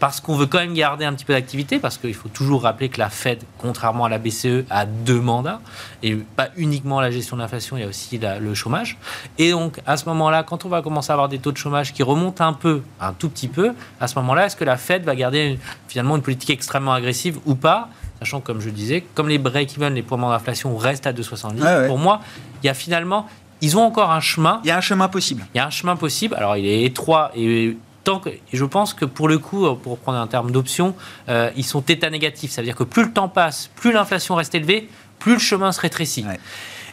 [0.03, 2.89] parce qu'on veut quand même garder un petit peu d'activité, parce qu'il faut toujours rappeler
[2.89, 5.61] que la Fed, contrairement à la BCE, a deux mandats,
[6.01, 8.97] et pas uniquement la gestion de l'inflation, il y a aussi le chômage.
[9.37, 11.93] Et donc, à ce moment-là, quand on va commencer à avoir des taux de chômage
[11.93, 15.05] qui remontent un peu, un tout petit peu, à ce moment-là, est-ce que la Fed
[15.05, 17.87] va garder finalement une politique extrêmement agressive ou pas?
[18.19, 22.19] Sachant, comme je disais, comme les break-even, les points d'inflation restent à 2,70, pour moi,
[22.61, 23.25] il y a finalement
[23.61, 24.59] ils ont encore un chemin.
[24.65, 25.45] Il y a un chemin possible.
[25.53, 26.35] Il y a un chemin possible.
[26.35, 30.17] Alors, il est étroit et tant que, je pense que pour le coup, pour prendre
[30.17, 30.95] un terme d'option,
[31.29, 32.51] euh, ils sont état négatifs.
[32.51, 34.89] Ça veut dire que plus le temps passe, plus l'inflation reste élevée,
[35.19, 36.25] plus le chemin se rétrécit.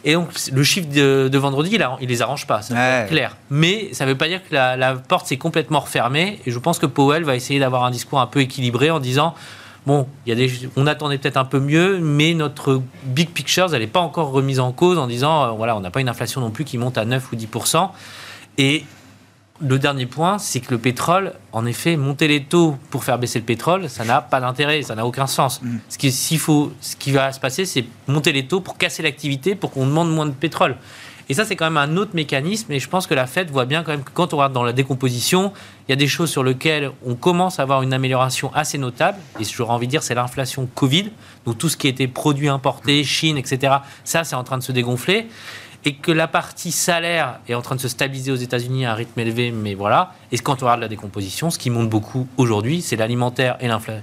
[0.03, 2.73] Et donc, le chiffre de, vendredi, il, ne les arrange pas, c'est
[3.07, 3.37] clair.
[3.49, 6.39] Mais ça ne veut pas dire que la, porte s'est complètement refermée.
[6.45, 9.35] Et je pense que Powell va essayer d'avoir un discours un peu équilibré en disant
[9.85, 13.73] bon, il y a des, on attendait peut-être un peu mieux, mais notre big picture,
[13.73, 16.09] elle n'est pas encore remise en cause en disant, euh, voilà, on n'a pas une
[16.09, 17.47] inflation non plus qui monte à 9 ou 10
[18.57, 18.85] Et
[19.61, 23.39] le dernier point, c'est que le pétrole, en effet, monter les taux pour faire baisser
[23.39, 25.61] le pétrole, ça n'a pas d'intérêt, ça n'a aucun sens.
[25.61, 25.77] Mm.
[25.87, 29.55] Ce, qui, faut, ce qui va se passer, c'est monter les taux pour casser l'activité,
[29.55, 30.75] pour qu'on demande moins de pétrole.
[31.29, 32.71] Et ça, c'est quand même un autre mécanisme.
[32.73, 34.63] Et je pense que la Fed voit bien quand même que quand on regarde dans
[34.63, 35.53] la décomposition,
[35.87, 39.17] il y a des choses sur lesquelles on commence à avoir une amélioration assez notable.
[39.39, 41.11] Et j'aurais envie de dire, c'est l'inflation Covid.
[41.45, 43.75] Donc tout ce qui était produit importé, Chine, etc.
[44.03, 45.27] Ça, c'est en train de se dégonfler
[45.85, 48.95] et que la partie salaire est en train de se stabiliser aux États-Unis à un
[48.95, 50.13] rythme élevé, mais voilà.
[50.31, 53.57] Et quand on regarde la décomposition, ce qui monte beaucoup aujourd'hui, c'est l'alimentaire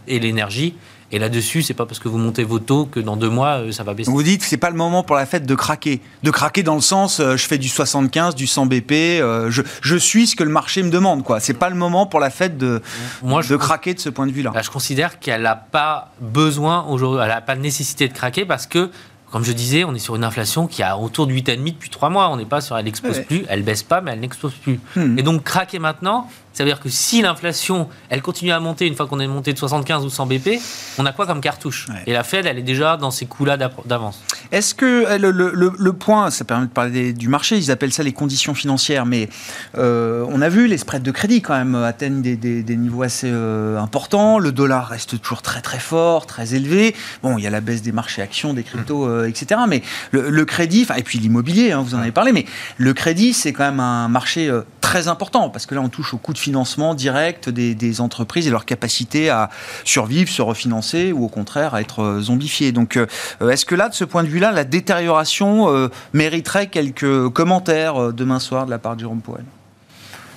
[0.06, 0.74] et l'énergie.
[1.10, 3.72] Et là-dessus, c'est pas parce que vous montez vos taux que dans deux mois, euh,
[3.72, 4.10] ça va baisser.
[4.10, 6.02] Vous dites que c'est pas le moment pour la fête de craquer.
[6.22, 9.62] De craquer dans le sens, euh, je fais du 75, du 100 BP, euh, je,
[9.80, 11.24] je, suis ce que le marché me demande.
[11.24, 11.40] quoi.
[11.40, 12.82] C'est pas le moment pour la fête de,
[13.22, 14.52] Moi, de craquer de ce point de vue-là.
[14.62, 18.90] je considère qu'elle n'a pas besoin aujourd'hui, elle n'a pas nécessité de craquer parce que
[19.30, 22.08] comme je disais, on est sur une inflation qui a autour de 8,5 depuis 3
[22.08, 22.30] mois.
[22.30, 24.80] On n'est pas sur elle n'explose plus, elle baisse pas, mais elle n'explose plus.
[24.96, 25.18] Hmm.
[25.18, 28.96] Et donc craquer maintenant, ça veut dire que si l'inflation, elle continue à monter une
[28.96, 30.60] fois qu'on est monté de 75 ou 100 BP,
[30.98, 31.86] on a quoi comme cartouche?
[32.04, 34.20] Et la Fed, elle est déjà dans ces coups-là d'avance.
[34.50, 38.12] Est-ce que euh, le, point, ça permet de parler du marché, ils appellent ça les
[38.12, 39.28] conditions financières, mais
[39.76, 43.78] euh, on a vu les spreads de crédit quand même atteignent des, niveaux assez euh,
[43.78, 44.40] importants.
[44.40, 46.96] Le dollar reste toujours très très fort, très élevé.
[47.22, 49.60] Bon, il y a la baisse des marchés actions, des cryptos, etc.
[49.68, 52.46] Mais le, crédit, et puis l'immobilier, hein, vous en avez parlé, mais
[52.78, 54.50] le crédit, c'est quand même un marché
[54.88, 58.50] très important parce que là, on touche au coût de financement direct des, entreprises et
[58.50, 59.50] leur capacité à
[59.84, 62.72] survivre, se refinancer ou au contraire à être euh, zombifiées.
[62.72, 63.06] Donc, euh,
[63.50, 68.38] est-ce que là, de ce point de vue-là, la détérioration euh, mériterait quelques commentaires demain
[68.38, 69.44] soir de la part de Jérôme Powell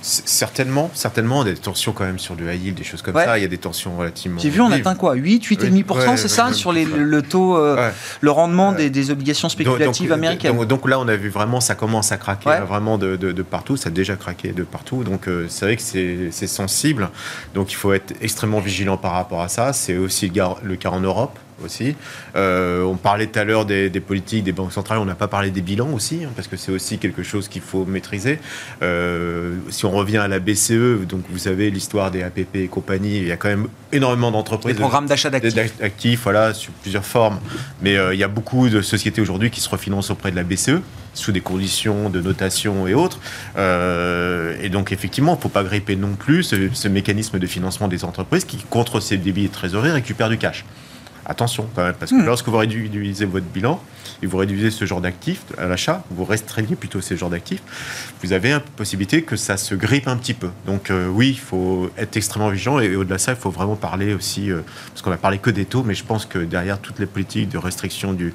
[0.01, 3.37] Certainement, certainement, des tensions quand même sur le high yield, des choses comme ça.
[3.37, 4.39] Il y a des tensions relativement.
[4.39, 5.13] J'ai vu, on atteint quoi?
[5.13, 7.89] 8, 8,5%, c'est ça Sur les, le taux, euh,
[8.21, 10.65] le rendement des, obligations spéculatives américaines.
[10.65, 13.77] Donc, là, on a vu vraiment, ça commence à craquer vraiment de, de, partout.
[13.77, 15.03] Ça a déjà craqué de partout.
[15.03, 15.81] Donc euh, c'est vrai que
[16.31, 17.09] c'est sensible.
[17.53, 19.73] Donc il faut être extrêmement vigilant par rapport à ça.
[19.73, 20.31] C'est aussi
[20.63, 21.95] le cas en Europe aussi.
[22.35, 25.51] Euh, on parlait tout à l'heure des, politiques des banques centrales, on n'a pas parlé
[25.51, 28.39] des bilans aussi, hein, parce que c'est aussi quelque chose qu'il faut maîtriser.
[28.81, 33.17] Euh, si on revient à la BCE, donc vous savez l'histoire des APP et compagnie,
[33.17, 34.75] il y a quand même énormément d'entreprises.
[34.75, 36.21] Des programmes d'achat d'actifs.
[36.23, 37.39] voilà, sous plusieurs formes.
[37.81, 40.43] Mais euh, il y a beaucoup de sociétés aujourd'hui qui se refinancent auprès de la
[40.43, 40.81] BCE
[41.13, 43.19] sous des conditions de notation et autres.
[43.57, 47.89] et donc, effectivement, il ne faut pas gripper non plus ce, ce, mécanisme de financement
[47.89, 50.63] des entreprises qui, contre ces débits de trésorerie, récupère du cash
[51.25, 52.25] attention quand même, parce que hmm.
[52.25, 53.81] lorsque vous réduisez votre bilan
[54.23, 57.61] et vous réduisez ce genre d'actifs à l'achat, vous restreignez plutôt ces genres d'actifs,
[58.23, 60.49] vous avez une possibilité que ça se grippe un petit peu.
[60.65, 63.75] Donc euh, oui, il faut être extrêmement vigilant et, au-delà de ça, il faut vraiment
[63.75, 66.79] parler aussi, euh, parce qu'on a parlé que des taux, mais je pense que derrière
[66.79, 68.33] toutes les politiques de restriction du,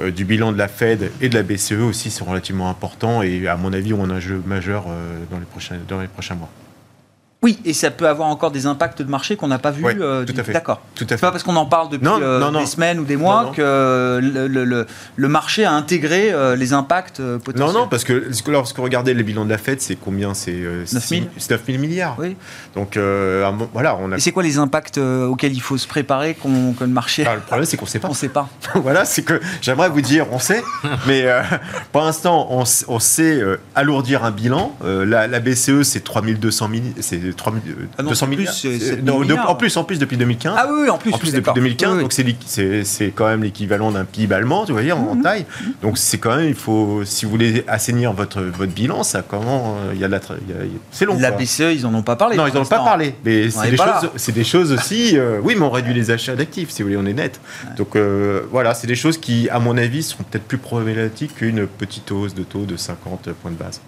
[0.00, 3.46] euh, du bilan de la Fed et de la BCE aussi sont relativement importants et
[3.46, 4.86] à mon avis ont un enjeu majeur
[5.30, 6.50] dans les prochains, dans les prochains mois.
[7.40, 9.84] Oui, et ça peut avoir encore des impacts de marché qu'on n'a pas vu.
[9.86, 10.52] Euh, tout à fait.
[10.52, 10.80] D'accord.
[10.96, 11.18] Tout à fait.
[11.18, 15.64] pas parce qu'on en parle depuis euh, des semaines ou des mois que le, marché
[15.64, 17.72] a intégré euh, les impacts potentiels.
[17.74, 20.34] Non, non, parce que lorsque vous regardez les bilans de la Fed, c'est combien?
[20.34, 21.08] C'est 9
[21.46, 22.16] 000 milliards.
[22.18, 22.36] Oui.
[22.74, 22.98] Donc
[23.72, 24.16] voilà, on a.
[24.16, 27.36] Et c'est quoi les impacts auxquels il faut se préparer qu'on, que le marché ah,
[27.36, 28.08] Le problème, c'est qu'on ne sait pas.
[28.10, 28.48] On sait pas.
[28.74, 30.64] voilà, c'est que j'aimerais vous dire, on sait,
[31.06, 31.26] mais
[31.92, 33.40] pour l'instant, on, sait
[33.76, 34.74] alourdir un bilan.
[34.82, 37.52] La, BCE, c'est 3200 milliards 3
[37.98, 38.54] Ah non, 200 c'est plus, milliards.
[38.54, 40.54] c'est Euh, 7 non, de- en plus, en plus depuis 2015.
[40.56, 41.54] Ah oui, oui, en plus, en plus depuis d'accord.
[41.54, 42.02] 2015, Oui, oui.
[42.02, 45.08] donc c'est quand même l'équivalent d'un PIB allemand, tu vois, en, Mhm.
[45.08, 45.46] en taille.
[45.82, 49.76] Donc c'est quand même, il faut, si vous voulez assainir votre votre bilan, ça comment,
[49.78, 50.20] euh, il y a de la,
[50.90, 51.18] c'est long.
[51.18, 51.38] La quoi.
[51.40, 52.36] BCE, ils en ont pas parlé.
[52.36, 53.14] Non, ils n'en ont pas parlé.
[53.24, 55.12] Mais c'est est des, choses- c'est des choses aussi.
[55.18, 57.40] euh, oui, mais on réduit les achats d'actifs, si vous voulez, on est net.
[57.76, 61.66] Donc euh, voilà, c'est des choses qui, à mon avis, seront peut-être plus problématiques qu'une
[61.66, 63.80] petite hausse de taux de 50 points de base.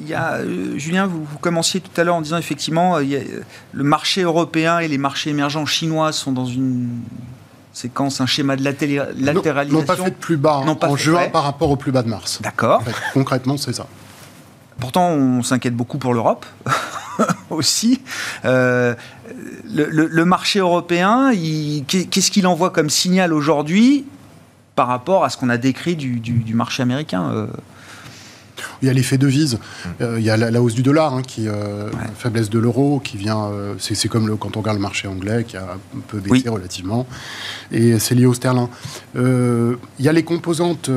[0.00, 3.04] Il y a, euh, Julien, vous, vous commenciez tout à l'heure en disant effectivement, euh,
[3.04, 6.88] il y a, euh, le marché européen et les marchés émergents chinois sont dans une
[7.72, 9.32] séquence, un schéma de latéralisation.
[9.72, 12.08] N'ont pas fait de plus bas pas en juin par rapport au plus bas de
[12.08, 12.40] mars.
[12.42, 12.80] D'accord.
[12.80, 13.86] En fait, concrètement, c'est ça.
[14.78, 16.46] Pourtant, on s'inquiète beaucoup pour l'Europe
[17.50, 18.00] aussi.
[18.44, 18.94] Euh,
[19.72, 21.30] le, le- le marché européen,
[21.86, 24.06] qu'est-ce qu'il envoie comme signal aujourd'hui
[24.74, 27.46] par rapport à ce qu'on a décrit du, du- du marché américain
[28.82, 29.88] Il y a l'effet devise, Mmh.
[30.02, 33.00] Euh, il y a la, la hausse du dollar, hein, qui, euh, faiblesse de l'euro,
[33.00, 33.44] qui vient.
[33.46, 35.62] euh, c'est c'est comme le, quand on regarde le marché anglais, qui a
[35.96, 36.48] un peu baissé Oui.
[36.48, 37.06] relativement,
[37.72, 38.68] et c'est lié au sterling.
[39.14, 40.90] Il y a les composantes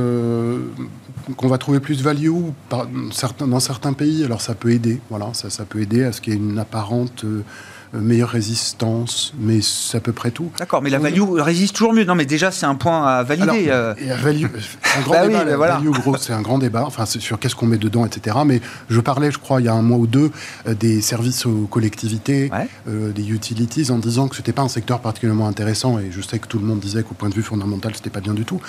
[1.37, 2.29] qu'on va trouver plus value
[2.69, 2.87] par,
[3.47, 4.23] dans certains pays.
[4.25, 6.59] Alors ça peut aider, voilà, ça, ça peut aider à ce qu'il y ait une
[6.59, 7.25] apparente
[7.93, 10.51] meilleure résistance, mais c'est à peu près tout.
[10.57, 12.03] D'accord, mais la value résiste toujours mieux.
[12.05, 13.69] Non, mais déjà, c'est un point à valider.
[13.69, 13.93] Alors, euh.
[13.99, 15.43] et la value, c'est un grand Bah oui, débat.
[15.45, 15.77] mais la voilà.
[15.77, 16.83] value, gros, c'est un grand débat.
[16.85, 18.37] Enfin, sur qu'est-ce qu'on met dedans, etc.
[18.45, 20.31] Mais je parlais, je crois, il y a un mois ou deux,
[20.67, 22.67] euh, des services aux collectivités, Ouais.
[22.87, 25.99] euh, des utilities, en disant que c'était pas un secteur particulièrement intéressant.
[25.99, 28.21] Et je sais que tout le monde disait qu'au point de vue fondamental, c'était pas
[28.21, 28.59] bien du tout.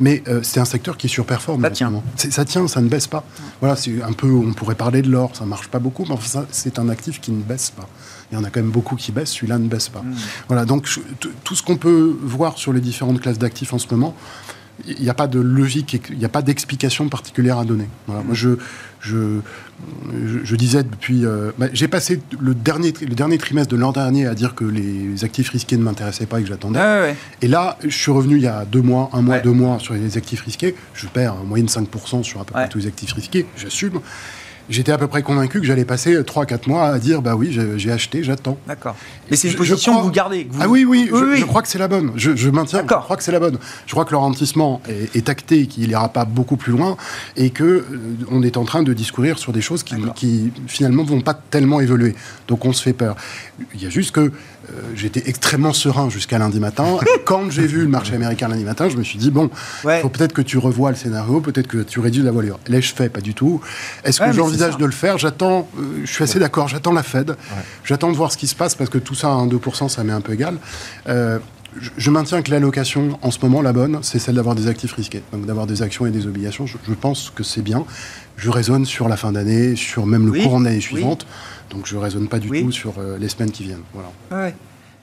[0.00, 1.62] Mais euh, c'est un secteur qui surperforme.
[1.62, 2.02] Ça en ce tient.
[2.30, 3.24] Ça tient, ça ne baisse pas.
[3.60, 4.30] Voilà, c'est un peu.
[4.30, 7.32] On pourrait parler de l'or, ça marche pas beaucoup, mais enfin, c'est un actif qui
[7.32, 7.88] ne baisse pas.
[8.34, 10.00] Il y en a quand même beaucoup qui baissent, celui-là ne baisse pas.
[10.02, 10.14] Mmh.
[10.48, 10.88] Voilà, donc
[11.44, 14.16] tout ce qu'on peut voir sur les différentes classes d'actifs en ce moment,
[14.88, 17.86] il n'y a pas de logique, il n'y a pas d'explication particulière à donner.
[18.08, 18.56] Voilà, moi, je,
[19.00, 21.24] je, disais depuis...
[21.24, 24.64] euh, bah, J'ai passé le dernier, le dernier trimestre de l'an dernier à dire que
[24.64, 26.80] les actifs risqués ne m'intéressaient pas et que j'attendais.
[26.80, 27.14] Ouais.
[27.40, 29.42] Et là, je suis revenu il y a deux mois, un mois, Ouais.
[29.42, 30.74] deux mois sur les actifs risqués.
[30.94, 32.68] Je perds en moyenne 5% sur à peu près Ouais.
[32.68, 34.00] tous les actifs risqués, j'assume.
[34.70, 37.92] J'étais à peu près convaincu que j'allais passer 3-4 mois à dire bah oui, j'ai
[37.92, 38.56] acheté, j'attends.
[38.66, 38.96] D'accord.
[39.30, 40.46] Mais c'est une position crois- que vous gardez.
[40.46, 41.36] que vous- Ah oui, oui, je, oui.
[41.36, 42.12] je crois que c'est la bonne.
[42.16, 43.58] Je, je maintiens, je crois que c'est la bonne.
[43.86, 46.96] Je crois que le ralentissement est, est acté qu'il n'ira pas beaucoup plus loin
[47.36, 47.84] et que euh,
[48.30, 51.80] on est en train de discourir sur des choses qui, qui finalement vont pas tellement
[51.80, 52.14] évoluer.
[52.48, 53.16] Donc on se fait peur.
[53.74, 54.32] Il y a juste que
[54.70, 56.98] euh, j'étais extrêmement serein jusqu'à lundi matin.
[57.24, 59.50] Quand j'ai vu le marché américain lundi matin, je me suis dit bon,
[59.82, 60.00] il Ouais.
[60.00, 62.58] faut peut-être que tu revoies le scénario, peut-être que tu réduis la voilure.
[62.68, 63.60] L'ai-je fait Pas du tout.
[64.04, 65.18] Est-ce Ouais, que mais j'envisage de le faire?
[65.18, 65.68] J'attends.
[65.78, 66.68] euh, je suis assez d'accord.
[66.68, 67.36] J'attends la Fed.
[67.84, 70.12] J'attends de voir ce qui se passe parce que tout ça à 1-2%, ça m'est
[70.12, 70.56] un peu égal.
[71.08, 71.38] Euh,
[71.80, 74.92] je- je maintiens que l'allocation, en ce moment, la bonne, c'est celle d'avoir des actifs
[74.92, 75.22] risqués.
[75.32, 76.66] Donc d'avoir des actions et des obligations.
[76.66, 77.84] Je, je pense que c'est bien.
[78.36, 81.00] Je raisonne sur la fin d'année, sur même le Oui, courant de l'année oui.
[81.74, 82.62] Donc je raisonne pas du Oui.
[82.64, 83.82] tout sur euh, les semaines qui viennent.
[83.92, 84.08] Voilà.
[84.46, 84.54] Ouais.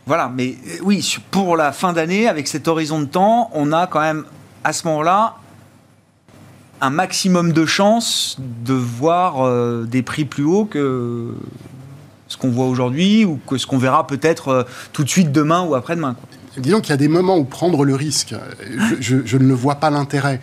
[0.05, 3.85] Voilà, mais euh, oui, pour la fin d'année, avec cet horizon de temps, on a
[3.87, 4.23] quand même,
[4.63, 5.35] à ce moment-là,
[6.79, 11.35] un maximum de chances de voir euh, des prix plus hauts que
[12.27, 15.63] ce qu'on voit aujourd'hui ou que ce qu'on verra peut-être euh, tout de suite demain
[15.63, 16.15] ou après-demain.
[16.57, 19.53] Disons qu'il y a des moments où prendre le risque, je, je- je ne le
[19.53, 20.41] vois pas l'intérêt.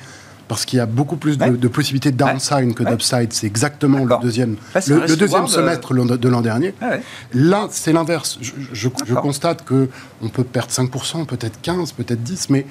[0.48, 1.50] Parce qu'il y a beaucoup plus de, Ouais.
[1.50, 3.32] de possibilités de downside que d'upside.
[3.34, 6.74] C'est exactement le deuxième, Là, le, deuxième reward, semestre l'an- de l'an dernier.
[6.80, 7.02] Ah ouais.
[7.34, 8.38] Là, c'est l'inverse.
[8.40, 9.22] Je, je- je D'accord.
[9.22, 9.88] constate que
[10.22, 12.64] on peut perdre 5%, peut-être 15%, peut-être 10%, mais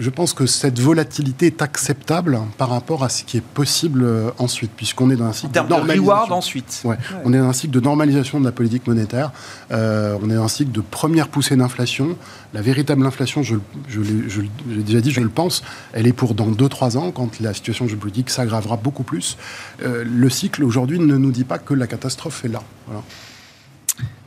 [0.00, 4.30] je pense que cette volatilité est acceptable par rapport à ce qui est possible euh,
[4.38, 6.34] ensuite, puisqu'on est dans un En cycle de termes de normalisation.
[6.34, 6.80] ensuite.
[6.84, 6.96] Ouais.
[7.24, 9.30] On est dans un cycle de normalisation de la politique monétaire.
[9.70, 12.16] Euh, on est dans un cycle de première poussée d'inflation.
[12.54, 13.56] La véritable inflation, je,
[13.88, 17.10] je l'ai je l'ai déjà dit, je le pense, elle est pour dans 2-3 ans,
[17.12, 19.36] quand la situation géopolitique s'aggravera beaucoup plus.
[19.82, 22.62] Euh, le cycle aujourd'hui ne nous dit pas que la catastrophe est là.
[22.86, 23.02] Voilà.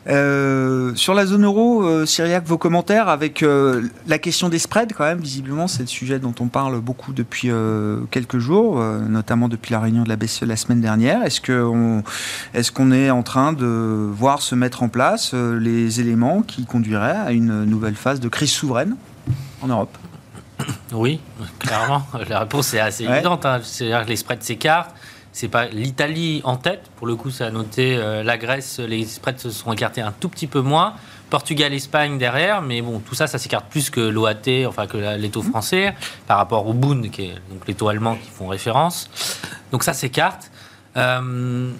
[0.09, 4.93] Euh, sur la zone euro, euh, Cyriac, vos commentaires avec euh, la question des spreads,
[4.93, 9.47] quand même, visiblement, c'est le sujet dont on parle beaucoup depuis euh, quelques jours, notamment
[9.47, 11.23] depuis la réunion de la BCE la semaine dernière.
[11.23, 12.03] Est-ce qu'on
[12.53, 13.65] est, qu'on est en train de
[14.11, 18.51] voir se mettre en place les éléments qui conduiraient à une nouvelle phase de crise
[18.51, 18.95] souveraine
[19.61, 19.97] en Europe?
[20.91, 21.19] Oui,
[21.59, 22.03] clairement.
[22.29, 23.15] La réponse est assez Ouais.
[23.15, 23.45] évidente.
[23.45, 23.59] hein.
[23.63, 24.93] C'est-à-dire que les spreads s'écartent.
[25.35, 26.89] C'est pas l'Italie en tête.
[26.95, 28.79] Pour le coup, ça a noté euh, la Grèce.
[28.79, 30.93] Les spreads se sont écartés un tout petit peu moins.
[31.31, 32.61] Portugal, Espagne derrière.
[32.61, 35.95] Mais bon, tout ça, ça s'écarte plus que l'OAT, enfin que la- les taux français,
[36.27, 39.09] par rapport au Bund, qui est donc les taux allemands qui font référence.
[39.71, 40.51] Donc ça s'écarte.
[40.97, 41.71] Euh,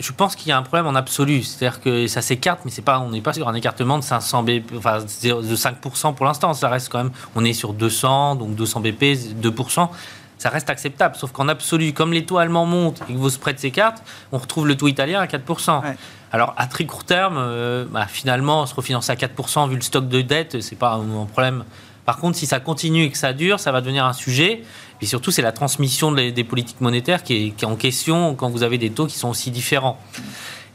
[0.00, 2.82] je pense qu'il y a un problème en absolu, c'est-à-dire que ça s'écarte, mais c'est
[2.82, 6.54] pas, on n'est pas sur un écartement de 500 BP, enfin de 5% pour l'instant.
[6.54, 9.02] Ça reste quand même, on est sur 200, donc 200 BP,
[9.40, 9.90] 2%.
[10.42, 13.60] Ça reste acceptable, sauf qu'en absolu, comme les taux allemands montent et que vos spreads
[13.60, 15.82] s'écartent, on retrouve le taux italien à 4%.
[15.84, 15.94] Ouais.
[16.32, 20.08] Alors, à très court terme, euh, bah, finalement, se refinancer à 4% vu le stock
[20.08, 21.62] de dette, c'est pas un, problème.
[22.06, 24.64] Par contre, si ça continue et que ça dure, ça va devenir un sujet.
[25.00, 28.78] Et surtout, c'est la transmission des, politiques monétaires qui est, en question quand vous avez
[28.78, 30.00] des taux qui sont aussi différents.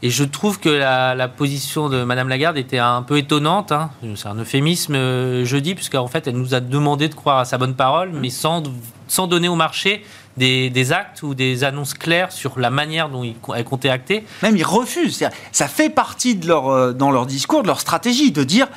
[0.00, 3.70] Et je trouve que la, position de Madame Lagarde était un peu étonnante.
[3.70, 3.90] Hein.
[4.14, 7.58] C'est un euphémisme euh, jeudi, puisqu'en fait, elle nous a demandé de croire à sa
[7.58, 8.62] bonne parole, mais sans,
[9.08, 10.04] sans donner au marché
[10.36, 14.24] des, actes ou des annonces claires sur la manière dont elle comptait acter.
[14.42, 15.22] Même ils refusent.
[15.52, 18.68] Ça fait partie de leur, euh, dans leur discours, de leur stratégie, de dire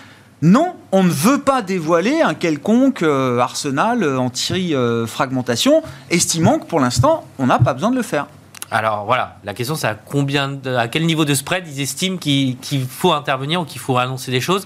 [0.41, 7.25] non, on ne veut pas dévoiler un quelconque euh, arsenal anti-fragmentation, estimant que pour l'instant,
[7.37, 8.25] on n'a pas besoin de le faire.
[8.71, 12.57] Alors voilà, la question c'est à, combien à quel niveau de spread ils estiment qu'il
[12.89, 14.65] faut intervenir ou qu'il faut annoncer des choses.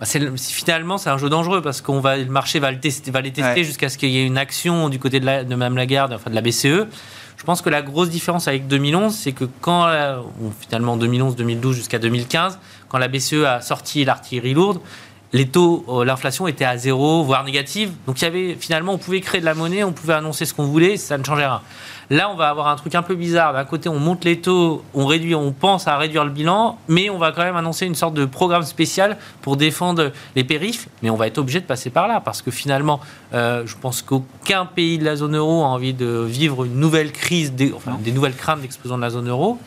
[0.00, 3.20] Bah, finalement, c'est un jeu dangereux parce qu'on va, le marché va, le tester, va
[3.20, 5.76] les tester jusqu'à ce qu'il y ait une action du côté de, la, de Mme
[5.76, 6.86] Lagarde, enfin de la BCE.
[7.36, 9.86] Je pense que la grosse différence avec 2011, c'est que quand,
[10.40, 14.80] ou finalement 2011, 2012 jusqu'à 2015, quand la BCE a sorti l'artillerie lourde,
[15.32, 17.92] les taux, euh, l'inflation était à zéro, voire négative.
[18.06, 20.54] Donc il y avait finalement, on pouvait créer de la monnaie, on pouvait annoncer ce
[20.54, 21.62] qu'on voulait, ça ne changeait rien.
[22.12, 23.52] Là, on va avoir un truc un peu bizarre.
[23.52, 27.08] D'un côté, on monte les taux, on réduit, on pense à réduire le bilan, mais
[27.08, 30.88] on va quand même annoncer une sorte de programme spécial pour défendre les périphes.
[31.02, 32.98] Mais on va être obligé de passer par là parce que finalement,
[33.32, 37.12] euh, je pense qu'aucun pays de la zone euro a envie de vivre une nouvelle
[37.12, 39.60] crise, des, enfin, des nouvelles craintes d'explosion de la zone euro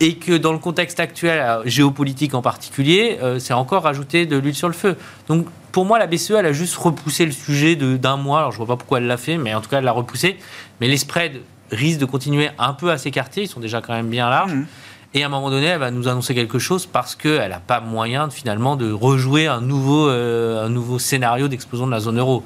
[0.00, 4.54] et que dans le contexte actuel, géopolitique en particulier, euh, c'est encore rajouter de l'huile
[4.54, 4.96] sur le feu.
[5.28, 8.40] Donc pour moi, la BCE, elle a juste repoussé le sujet d'un mois.
[8.40, 9.92] Alors je ne vois pas pourquoi elle l'a fait, mais en tout cas, elle l'a
[9.92, 10.36] repoussé.
[10.80, 11.40] Mais les spreads
[11.72, 13.42] risque de continuer un peu à s'écarter.
[13.42, 14.54] Ils sont déjà quand même bien larges.
[14.54, 14.66] Mmh.
[15.14, 17.80] Et à un moment donné, elle va nous annoncer quelque chose parce qu'elle n'a pas
[17.80, 22.18] moyen de, finalement de rejouer un nouveau, euh, un nouveau scénario d'explosion de la zone
[22.18, 22.42] euro.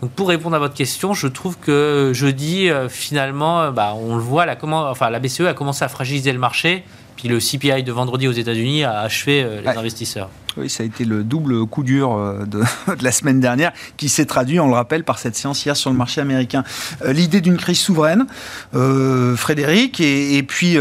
[0.00, 4.14] Donc pour répondre à votre question, je trouve que jeudi, euh, finalement, euh, bah, on
[4.14, 6.84] le voit, la, comment, enfin, la BCE a commencé à fragiliser le marché.
[7.16, 10.28] Puis le CPI de vendredi aux États-Unis a achevé les investisseurs.
[10.56, 12.62] Oui, ça a été le double coup dur euh, de,
[13.02, 15.96] la semaine dernière, qui s'est traduit, on le rappelle, par cette séance hier sur le
[15.96, 16.64] marché américain.
[17.04, 18.26] Euh, l'idée d'une crise souveraine,
[18.74, 20.76] euh, Frédéric, et, puis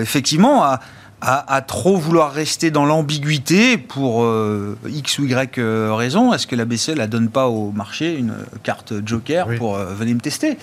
[0.00, 0.80] effectivement, à,
[1.20, 4.26] à, trop vouloir rester dans l'ambiguïté pour
[4.86, 5.60] X ou Y
[5.94, 10.14] raison, est-ce que la BCE la donne pas au marché une carte joker pour venir
[10.14, 10.56] me tester?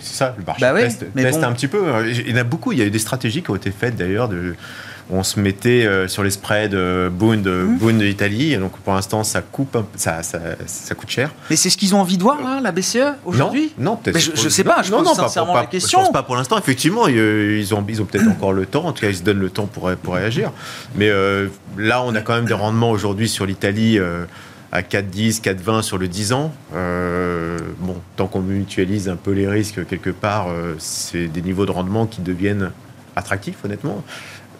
[0.00, 1.84] C'est ça, le marché bah teste, un petit peu.
[2.08, 3.96] Il y en a beaucoup, il y a eu des stratégies qui ont été faites
[3.96, 4.54] d'ailleurs de
[5.10, 7.78] on se mettait euh, sur les spreads euh, Bund, euh, mmh.
[7.78, 8.56] Bund d'Italie.
[8.56, 11.30] Donc pour l'instant, ça coupe, ça, ça, ça, coûte cher.
[11.48, 14.18] Mais c'est ce qu'ils ont envie de voir, là, la BCE, aujourd'hui Non, peut-être.
[14.18, 16.00] Je, ne sais pas, je non, pose non, sincèrement pas, la question.
[16.00, 16.58] Je pense pas pour l'instant.
[16.58, 18.86] Effectivement, ils ont, ils ont peut-être encore le temps.
[18.86, 20.52] En tout cas, ils se donnent le temps pour, pour réagir.
[20.96, 21.10] Mais
[21.78, 23.98] là, on a quand même des rendements aujourd'hui sur l'Italie
[24.72, 26.52] à 4,10, 4,20 sur le 10 ans.
[26.72, 30.48] bon, tant qu'on mutualise un peu les risques quelque part,
[30.78, 32.72] c'est des niveaux de rendement qui deviennent
[33.14, 34.04] attractifs, honnêtement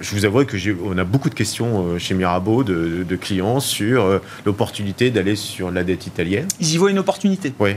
[0.01, 4.05] je vous avoue que on a beaucoup de questions euh, chez Mirabeau de, clients sur
[4.05, 6.49] euh, l'opportunité d'aller sur la dette italienne.
[6.61, 7.53] Ils y voient une opportunité.
[7.59, 7.73] Oui.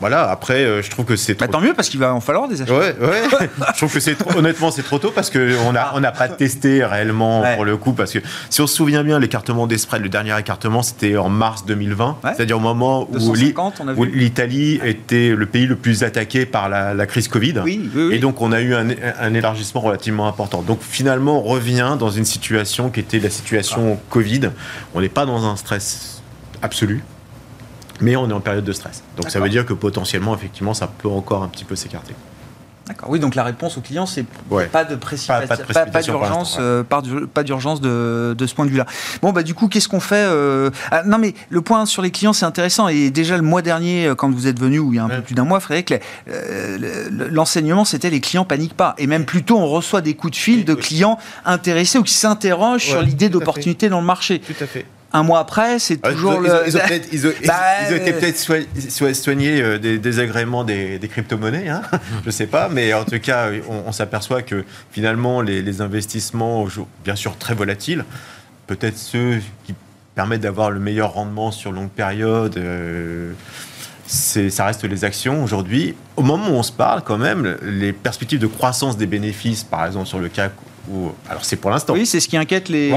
[0.00, 2.46] Voilà, après, euh, je trouve que c'est bah, Tant mieux, parce qu'il va en falloir
[2.46, 2.72] des achats.
[2.72, 3.50] Ouais, ouais.
[3.72, 6.84] je trouve que c'est honnêtement, c'est trop tôt parce qu'on n'a on a pas testé
[6.84, 7.92] réellement pour le coup.
[7.92, 11.28] Parce que si on se souvient bien, l'écartement des spreads, le dernier écartement, c'était en
[11.28, 17.06] mars 2020, c'est-à-dire au moment où l'Italie était le pays le plus attaqué par la,
[17.06, 17.54] crise Covid.
[17.64, 18.88] Oui, oui, Et donc, on a eu un,
[19.20, 20.62] un, élargissement relativement important.
[20.62, 24.50] Donc, finalement, on revient dans une situation qui était la situation Covid.
[24.94, 26.22] On n'est pas dans un stress
[26.62, 27.02] absolu
[28.00, 29.02] mais on est en période de stress.
[29.16, 32.14] Donc ça veut dire que potentiellement, effectivement, ça peut encore un petit peu s'écarter.
[32.88, 33.10] D'accord.
[33.10, 34.24] Oui, donc la réponse aux clients, c'est
[34.72, 38.86] pas de précipitation, pas, d'urgence, euh, pas d'urgence de, ce point de vue-là.
[39.20, 42.10] Bon, bah du coup, qu'est-ce qu'on fait euh, ah, Non, mais le point sur les
[42.10, 42.88] clients, c'est intéressant.
[42.88, 45.08] Et déjà le mois dernier, euh, quand vous êtes venu, ou il y a un
[45.08, 46.02] peu plus d'un mois, Frédéric,
[47.30, 48.94] l'enseignement, c'était les clients paniquent pas.
[48.96, 52.86] Et même plutôt, on reçoit des coups de fil de clients intéressés ou qui s'interrogent
[52.86, 54.40] sur l'idée d'opportunité dans le marché.
[54.40, 56.68] Tout à fait un mois après, c'est toujours ils, le.
[57.12, 58.38] Ils ont, peut-être
[58.90, 61.82] soigné, soigné des désagréments des, crypto-monnaies, hein
[62.22, 66.66] je ne sais pas, mais en tout cas, on, s'aperçoit que finalement, les, investissements,
[67.04, 68.04] bien sûr très volatiles,
[68.66, 69.74] peut-être ceux qui
[70.14, 73.32] permettent d'avoir le meilleur rendement sur longue période, euh,
[74.08, 75.94] ça reste les actions aujourd'hui.
[76.16, 79.86] Au moment où on se parle, quand même, les perspectives de croissance des bénéfices, par
[79.86, 80.52] exemple sur le CAC
[81.28, 81.94] alors c'est pour l'instant.
[81.94, 82.92] Oui, c'est ce qui inquiète les.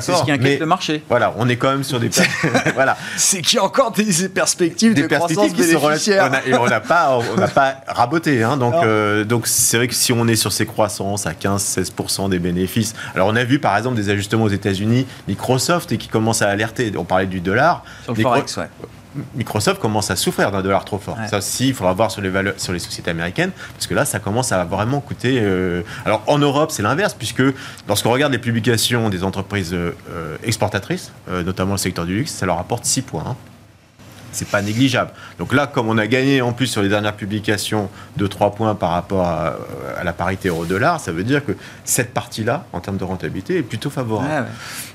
[0.00, 1.02] c'est ce qui inquiète le marché.
[1.08, 2.10] Voilà, on est quand même sur des.
[2.74, 2.96] voilà.
[3.16, 6.12] C'est qu'il y a encore des perspectives des de perspectives croissance qui
[6.54, 10.12] On n'a pas, on n'a pas raboté, hein, donc euh, donc c'est vrai que si
[10.12, 13.96] on est sur ces croissances à 15-16% des bénéfices, alors on a vu par exemple
[13.96, 16.92] des ajustements aux États-Unis, Microsoft et qui commence à alerter.
[16.96, 17.84] On parlait du dollar.
[18.04, 18.68] Sur le forex, ouais.
[19.34, 21.16] Microsoft commence à souffrir d'un dollar trop fort.
[21.28, 24.04] Ça aussi, il faudra voir sur les, valeurs, sur les sociétés américaines, parce que là,
[24.04, 25.38] ça commence à vraiment coûter.
[25.40, 27.42] Euh, alors en Europe, c'est l'inverse, puisque
[27.88, 29.92] lorsqu'on regarde les publications des entreprises euh,
[30.42, 33.24] exportatrices, notamment le secteur du luxe, ça leur apporte 6 points.
[33.26, 33.36] Hein.
[34.32, 35.12] C'est pas négligeable.
[35.38, 38.74] Donc là, comme on a gagné en plus sur les dernières publications de 3 points
[38.74, 39.56] par rapport à,
[40.02, 41.52] la parité euro-dollar, ça veut dire que
[41.84, 44.48] cette partie-là, en termes de rentabilité, est plutôt favorable.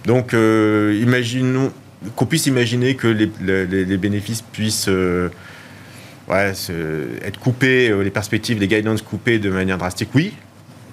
[0.06, 1.72] Donc, imaginons
[2.16, 5.30] qu'on puisse imaginer que les, bénéfices puissent euh,
[6.30, 10.34] être coupés, euh, les perspectives, les guidelines coupées de manière drastique, oui.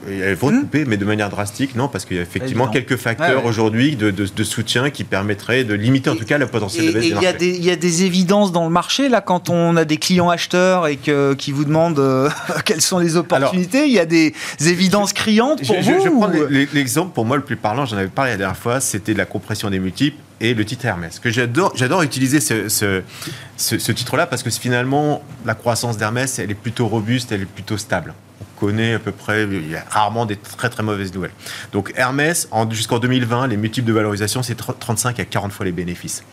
[0.08, 0.60] Elles vont hmm.
[0.60, 4.44] coupées, mais de manière drastique, non, parce qu'il y a effectivement quelques facteurs aujourd'hui de,
[4.44, 7.06] soutien qui permettraient de limiter en tout cas le potentiel de baisse.
[7.40, 10.86] Il y, a des évidences dans le marché, là, quand on a des clients acheteurs
[10.86, 12.28] et que, qui vous demandent euh,
[12.64, 16.30] quelles sont les opportunités, il y a des évidences criantes pour vous Je, prends
[16.72, 19.70] l'exemple, pour moi, le plus parlant, j'en avais parlé la dernière fois, c'était la compression
[19.70, 21.18] des multiples et le titre Hermès.
[21.18, 26.54] Que j'adore, j'adore utiliser ce, ce, titre-là parce que finalement, la croissance d'Hermès, elle est
[26.54, 28.14] plutôt robuste, elle est plutôt stable.
[28.56, 31.32] On connaît à peu près, il y a rarement des très très mauvaises nouvelles.
[31.72, 36.24] Donc Hermès, jusqu'en 2020, les multiples de valorisation, c'est 35 à 40 fois les bénéfices.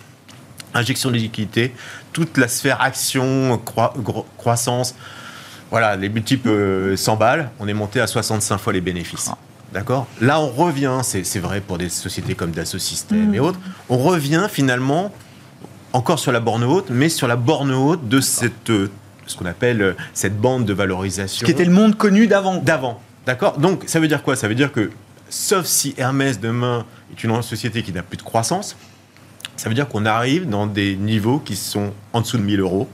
[0.73, 1.73] Injection de liquidité,
[2.13, 3.61] toute la sphère action,
[4.37, 4.95] croissance,
[5.69, 9.29] voilà, les multiples euh, 100 balles, on est monté à 65 fois les bénéfices.
[9.31, 9.37] Ah.
[9.73, 10.05] D'accord?
[10.21, 13.59] Là, on revient, c'est vrai pour des sociétés comme Dassault Systèmes et autres,
[13.89, 15.11] on revient finalement
[15.93, 18.91] encore sur la borne haute, mais sur la borne haute de cette, euh,
[19.27, 21.41] ce qu'on appelle euh, cette bande de valorisation.
[21.41, 22.57] Ce qui était le monde connu d'avant.
[22.57, 23.01] D'avant.
[23.25, 23.57] D'accord?
[23.57, 24.35] Donc, ça veut dire quoi?
[24.35, 24.91] Ça veut dire que,
[25.29, 28.75] sauf si Hermès demain est une société qui n'a plus de croissance,
[29.55, 32.89] ça veut dire qu'on arrive dans des niveaux qui sont en dessous de 1000 euros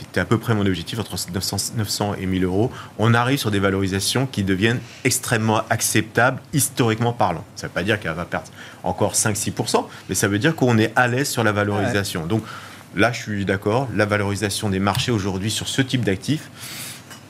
[0.00, 3.50] qui était à peu près mon objectif, entre 900, et 1000 euros, on arrive sur
[3.50, 7.44] des valorisations qui deviennent extrêmement acceptables historiquement parlant.
[7.54, 8.46] Ça ne veut pas dire qu'elle va perdre
[8.82, 12.26] encore 5-6%, mais ça veut dire qu'on est à l'aise sur la valorisation.
[12.26, 12.42] Donc
[12.96, 16.50] là, je suis d'accord, la valorisation des marchés aujourd'hui sur ce type d'actifs,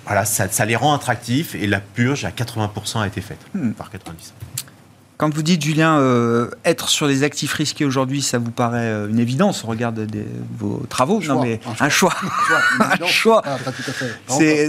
[0.07, 3.73] voilà, ça, les rend attractifs et la purge à 80% a été faite, hmm.
[3.73, 3.95] par 90%.
[5.21, 9.09] Quand vous dites, Julien, euh, être sur les actifs risqués aujourd'hui, ça vous paraît euh,
[9.09, 10.09] une évidence On regarde
[10.57, 11.21] vos travaux?
[11.21, 12.15] non, mais un choix.
[12.81, 13.43] Un choix.
[13.51, 13.59] Ah,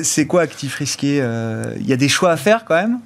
[0.03, 2.99] c'est quoi actifs risqués euh, Il y a des choix à faire quand même?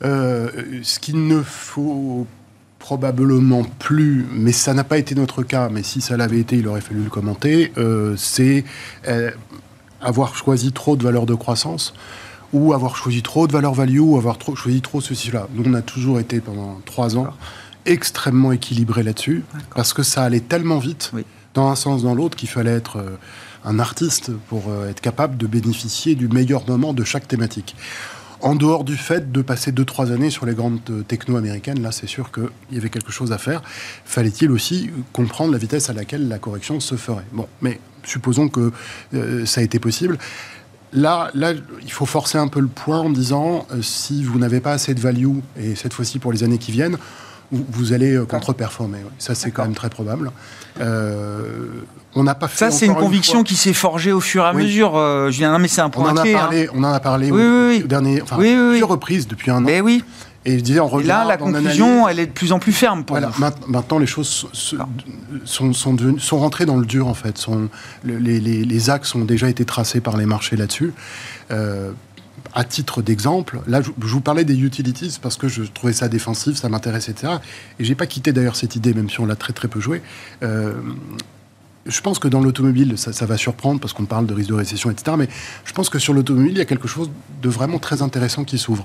[0.00, 2.26] Ce qu'il ne faut
[2.86, 6.68] probablement plus, mais ça n'a pas été notre cas, mais si ça l'avait été, il
[6.68, 7.72] aurait fallu le commenter,
[8.16, 8.64] c'est
[10.00, 11.94] avoir choisi trop de valeurs de croissance
[12.52, 15.48] ou avoir choisi trop de valeur value, ou avoir trop, choisi trop ceci-là.
[15.54, 17.28] Nous, on a toujours été pendant trois ans
[17.84, 21.12] extrêmement équilibré là-dessus, parce que ça allait tellement vite,
[21.54, 23.16] dans un sens, dans l'autre, qu'il fallait être euh,
[23.64, 27.76] un artiste pour euh, être capable de bénéficier du meilleur moment de chaque thématique.
[28.40, 31.82] En dehors du fait de passer deux, trois années sur les grandes euh, techno américaines,
[31.82, 33.62] là, c'est sûr qu'il y avait quelque chose à faire.
[34.04, 38.72] Fallait-il aussi comprendre la vitesse à laquelle la correction se ferait Bon, mais supposons que
[39.44, 40.16] ça a été possible.
[40.92, 44.60] Là, là, il faut forcer un peu le point en disant euh, si vous n'avez
[44.60, 46.96] pas assez de value, et cette fois-ci pour les années qui viennent,
[47.52, 48.98] vous, allez euh, contre-performer.
[49.18, 50.30] Ça, c'est quand même très probable.
[50.80, 51.68] Euh,
[52.14, 52.56] on n'a pas fait.
[52.56, 54.92] Ça, c'est une conviction qui s'est forgée au fur et à mesure.
[54.94, 56.70] je viens, mais c'est un point on en A parlé, hein.
[56.74, 57.84] On en a parlé oui, oui, oui.
[57.86, 59.60] dernier, enfin, plusieurs reprises depuis un an.
[59.60, 60.02] Mais oui.
[60.46, 60.58] Et,
[61.02, 63.32] là, la conclusion, elle est de plus en plus ferme pour voilà,
[63.66, 64.46] Maintenant, les choses
[65.44, 67.36] sont, sont, rentrées dans le dur, en fait.
[67.36, 67.68] Sont,
[68.04, 70.94] les, les, axes ont déjà été tracés par les marchés là-dessus.
[71.50, 71.90] Euh,
[72.54, 76.56] à titre d'exemple, là, je, vous parlais des utilities parce que je trouvais ça défensif,
[76.56, 77.34] ça m'intéressait, etc.
[77.78, 80.02] Et j'ai pas quitté d'ailleurs cette idée, même si on l'a très très peu joué.
[80.42, 80.74] Euh,
[81.86, 84.54] je pense que dans l'automobile, ça, ça, va surprendre parce qu'on parle de risque de
[84.54, 85.16] récession, etc.
[85.18, 85.28] Mais
[85.64, 87.10] je pense que sur l'automobile, il y a quelque chose
[87.42, 88.84] de vraiment très intéressant qui s'ouvre.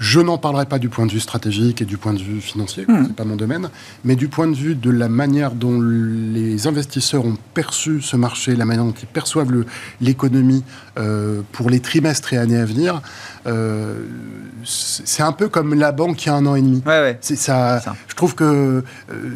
[0.00, 2.86] Je n'en parlerai pas du point de vue stratégique et du point de vue financier,
[2.88, 3.04] ce hmm.
[3.08, 3.68] c'est pas mon domaine,
[4.02, 8.56] mais du point de vue de la manière dont les investisseurs ont perçu ce marché,
[8.56, 9.52] la manière dont ils perçoivent
[10.00, 10.64] l'économie
[10.96, 13.02] euh, pour les trimestres et années à venir.
[13.46, 13.94] Euh,
[14.64, 16.82] c'est un peu comme la banque qui a un an et demi.
[17.20, 19.34] C'est ça, Je trouve que euh,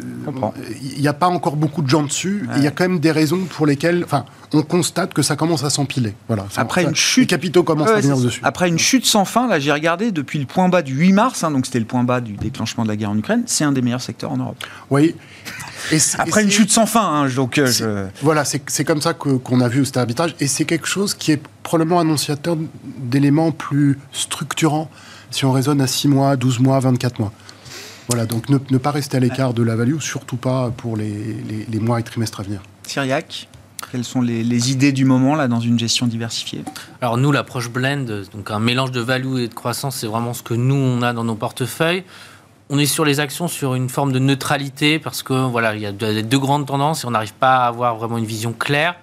[0.93, 2.47] il n'y a pas encore beaucoup de gens dessus.
[2.57, 5.63] Il y a quand même des raisons pour lesquelles, enfin, on constate que ça commence
[5.63, 6.13] à s'empiler.
[6.27, 6.45] Voilà.
[6.55, 8.41] Après une chute, les capitaux commencent à venir dessus.
[8.43, 11.43] Après une chute sans fin, là, j'ai regardé depuis le point bas du 8 mars,
[11.43, 13.43] hein, donc c'était le point bas du déclenchement de la guerre en Ukraine.
[13.47, 14.57] C'est un des meilleurs secteurs en Europe.
[14.89, 15.15] Oui.
[15.91, 19.67] Et Après une chute sans fin, hein, donc euh, voilà, c'est comme ça qu'on a
[19.67, 24.89] vu cet arbitrage, et c'est quelque chose qui est probablement annonciateur d'éléments plus structurants
[25.31, 27.33] si on raisonne à 6 mois, 12 mois, 24 mois.
[28.07, 31.37] Voilà, donc ne, pas rester à l'écart de la value, surtout pas pour les,
[31.69, 32.61] les, mois et trimestres à venir.
[32.83, 33.47] Syriac
[33.91, 36.63] quelles sont les, idées du moment là dans une gestion diversifiée?
[37.01, 40.43] Alors nous, l'approche blend, donc un mélange de value et de croissance, c'est vraiment ce
[40.43, 42.03] que nous on a dans nos portefeuilles.
[42.69, 45.85] On est sur les actions sur une forme de neutralité parce que voilà, il y
[45.85, 48.95] a deux grandes tendances et on n'arrive pas à avoir vraiment une vision claire.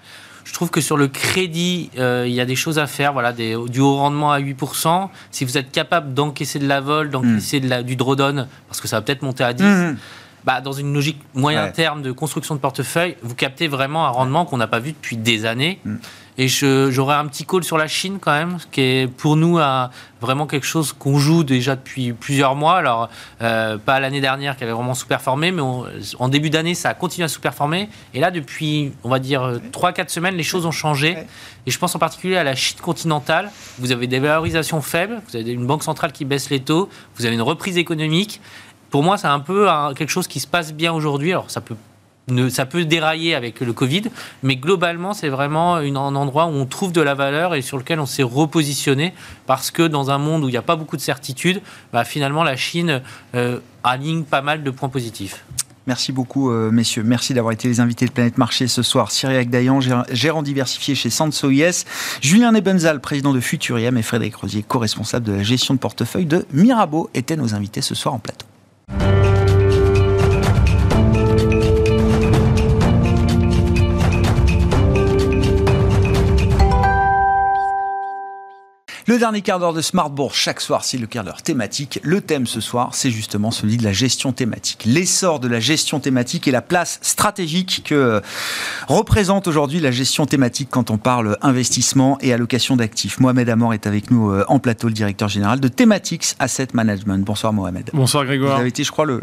[0.44, 3.12] Je trouve que sur le crédit, euh, il y a des choses à faire.
[3.12, 5.08] Voilà, des, du haut rendement à 8%.
[5.30, 8.96] Si vous êtes capable d'encaisser de la vol, d'encaisser de du drawdown, parce que ça
[8.96, 9.96] va peut-être monter à 10%, mmh.
[10.44, 14.44] bah, dans une logique moyen terme de construction de portefeuille, vous captez vraiment un rendement
[14.44, 15.78] qu'on n'a pas vu depuis des années.
[15.84, 15.96] Mmh.
[16.38, 19.58] Et j'aurais un petit call sur la Chine quand même, qui est pour nous
[20.20, 22.76] vraiment quelque chose qu'on joue déjà depuis plusieurs mois.
[22.76, 23.10] Alors,
[23.42, 27.26] euh, pas l'année dernière qui avait vraiment sous-performé, mais en début d'année, ça a continué
[27.26, 27.90] à sous-performer.
[28.14, 31.18] Et là, depuis, on va dire, 3-4 semaines, les choses ont changé.
[31.66, 33.50] Et je pense en particulier à la Chine continentale.
[33.78, 37.26] Vous avez des valorisations faibles, vous avez une banque centrale qui baisse les taux, vous
[37.26, 38.40] avez une reprise économique.
[38.90, 41.32] Pour moi, c'est un peu quelque chose qui se passe bien aujourd'hui.
[41.32, 41.76] Alors, ça peut
[42.50, 44.04] ça peut dérailler avec le Covid,
[44.42, 48.00] mais globalement, c'est vraiment un endroit où on trouve de la valeur et sur lequel
[48.00, 49.12] on s'est repositionné
[49.46, 51.60] parce que dans un monde où il n'y a pas beaucoup de certitudes,
[51.92, 53.02] bah, finalement, la Chine
[53.34, 55.44] euh, aligne pas mal de points positifs.
[55.88, 57.02] Merci beaucoup, euh, messieurs.
[57.02, 59.10] Merci d'avoir été les invités de Planète Marché ce soir.
[59.10, 59.80] Cyriac Dayan,
[60.12, 61.84] gérant diversifié chez Sansois.
[62.20, 66.46] Julien Nebenzal, président de Futuriem, et Frédéric Rosier, co-responsable de la gestion de portefeuille de
[66.52, 68.46] Mirabeau, étaient nos invités ce soir en plateau.
[79.22, 82.00] Dernier quart d'heure de Smart Bourse, chaque soir, c'est le quart d'heure thématique.
[82.02, 84.82] Le thème ce soir, c'est justement celui de la gestion thématique.
[84.84, 88.20] L'essor de la gestion thématique et la place stratégique que
[88.88, 93.20] représente aujourd'hui la gestion thématique quand on parle investissement et allocation d'actifs.
[93.20, 97.24] Mohamed Amor est avec nous euh, en plateau, le directeur général de Thematics Asset Management.
[97.24, 97.90] Bonsoir Mohamed.
[97.92, 98.54] Bonsoir Grégoire.
[98.56, 99.22] Vous avez été, je crois, le,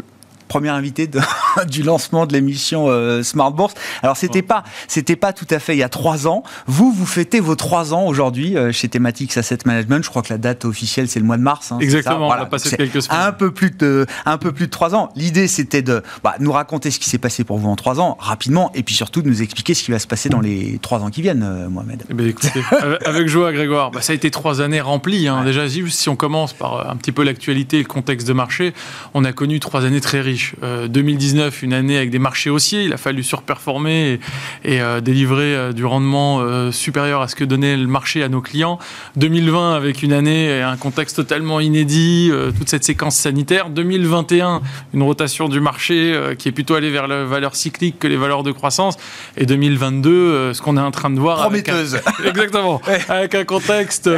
[0.50, 1.20] premier invité de,
[1.68, 3.74] du lancement de l'émission euh, Smart Bourse.
[4.02, 6.42] Alors c'était pas c'était pas tout à fait il y a trois ans.
[6.66, 10.02] Vous vous fêtez vos trois ans aujourd'hui euh, chez Thematics Asset Management.
[10.04, 11.70] Je crois que la date officielle c'est le mois de mars.
[11.70, 12.28] Hein, Exactement.
[12.28, 13.20] On a passé quelques semaines.
[13.20, 15.10] Un peu plus de un peu plus de trois ans.
[15.14, 18.16] L'idée c'était de bah, nous raconter ce qui s'est passé pour vous en trois ans
[18.18, 20.98] rapidement et puis surtout de nous expliquer ce qui va se passer dans les trois
[20.98, 22.02] ans qui viennent, euh, Mohamed.
[22.10, 22.60] Eh ben, écoutez,
[23.06, 23.92] avec joie, Grégoire.
[23.92, 25.28] Bah, ça a été trois années remplies.
[25.28, 25.44] Hein.
[25.44, 28.74] Déjà, si on commence par un petit peu l'actualité et le contexte de marché,
[29.14, 30.39] on a connu trois années très riches.
[30.62, 34.20] 2019, une année avec des marchés haussiers, il a fallu surperformer
[34.64, 38.28] et, euh, délivrer euh, du rendement euh, supérieur à ce que donnait le marché à
[38.28, 38.78] nos clients.
[39.16, 43.70] 2020 avec une année et un contexte totalement inédit, toute cette séquence sanitaire.
[43.70, 44.62] 2021,
[44.94, 48.42] une rotation du marché qui est plutôt allée vers la valeur cyclique que les valeurs
[48.42, 48.96] de croissance.
[49.36, 51.38] Et 2022, ce qu'on est en train de voir.
[51.38, 52.00] Prometteuse.
[52.24, 52.80] exactement.
[53.08, 54.08] Avec un contexte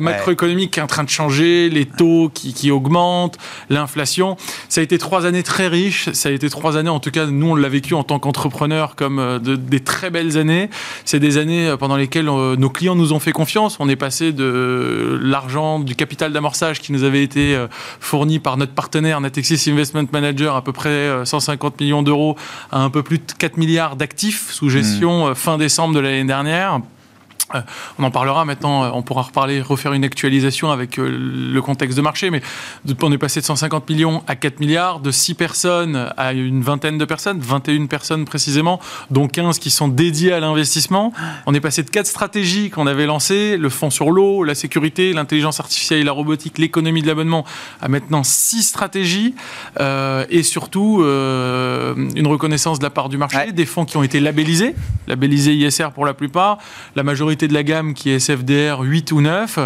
[0.00, 3.38] macroéconomique qui est en train de changer, les taux qui, qui augmentent,
[3.70, 4.36] l'inflation.
[4.68, 6.10] Ça a été trois années très riches.
[6.12, 8.96] Ça a été trois années, en tout cas, nous, on l'a vécu en tant qu'entrepreneur
[8.96, 10.70] comme euh, des très belles années.
[11.04, 13.76] C'est des années euh, pendant lesquelles euh, nos clients nous ont fait confiance.
[13.80, 17.58] On est passé de l'argent, du capital d'amorçage qui nous avait été
[18.00, 22.36] fourni par notre partenaire Natexis Investment Manager, à peu près 150 millions d'euros,
[22.70, 25.34] à un peu plus de 4 milliards d'actifs sous gestion mmh.
[25.34, 26.80] fin décembre de l'année dernière.
[27.54, 27.60] Euh,
[27.98, 31.96] on en parlera maintenant, euh, on pourra reparler, refaire une actualisation avec euh, le contexte
[31.96, 32.42] de marché, mais
[33.02, 36.98] on est passé de 150 millions à 4 milliards, de 6 personnes à une vingtaine
[36.98, 38.80] de personnes, 21 personnes précisément,
[39.10, 41.12] dont 15 qui sont dédiées à l'investissement.
[41.46, 45.12] On est passé de 4 stratégies qu'on avait lancées, le fonds sur l'eau, la sécurité,
[45.12, 47.44] l'intelligence artificielle et la robotique, l'économie de l'abonnement,
[47.80, 49.34] à maintenant 6 stratégies,
[49.80, 54.74] et surtout une reconnaissance de la part du marché, des fonds qui ont été labellisés,
[55.06, 56.58] labellisés ISR pour la plupart,
[56.96, 59.58] la majorité de la gamme qui est SFDR 8 ou 9.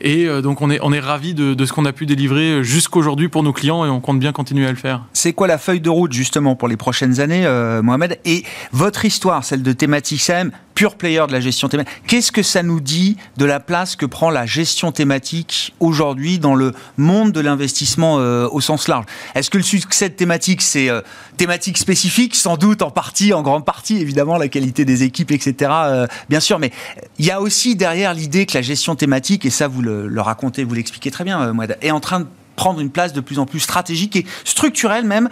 [0.00, 3.28] Et euh, donc on est, on est ravis de, ce qu'on a pu délivrer jusqu'aujourd'hui
[3.28, 5.04] pour nos clients et on compte bien continuer à le faire.
[5.12, 8.18] C'est quoi la feuille de route justement pour les prochaines années, euh, Mohamed?
[8.24, 11.92] Et votre histoire, celle de Thématique SAM, pure player de la gestion thématique.
[12.06, 16.54] Qu'est-ce que ça nous dit de la place que prend la gestion thématique aujourd'hui dans
[16.54, 19.04] le monde de l'investissement euh, au sens large?
[19.34, 20.88] Est-ce que le succès de thématique, c'est
[21.36, 25.70] thématique spécifique, sans doute en partie, en grande partie, évidemment, la qualité des équipes, etc.
[25.72, 26.70] Euh, bien sûr, mais
[27.18, 30.64] il y a aussi derrière l'idée que la gestion thématique, et ça vous le, racontez,
[30.64, 32.26] vous l'expliquez très bien, Moed, est en train de
[32.56, 35.28] prendre une place de plus en plus stratégique et structurelle même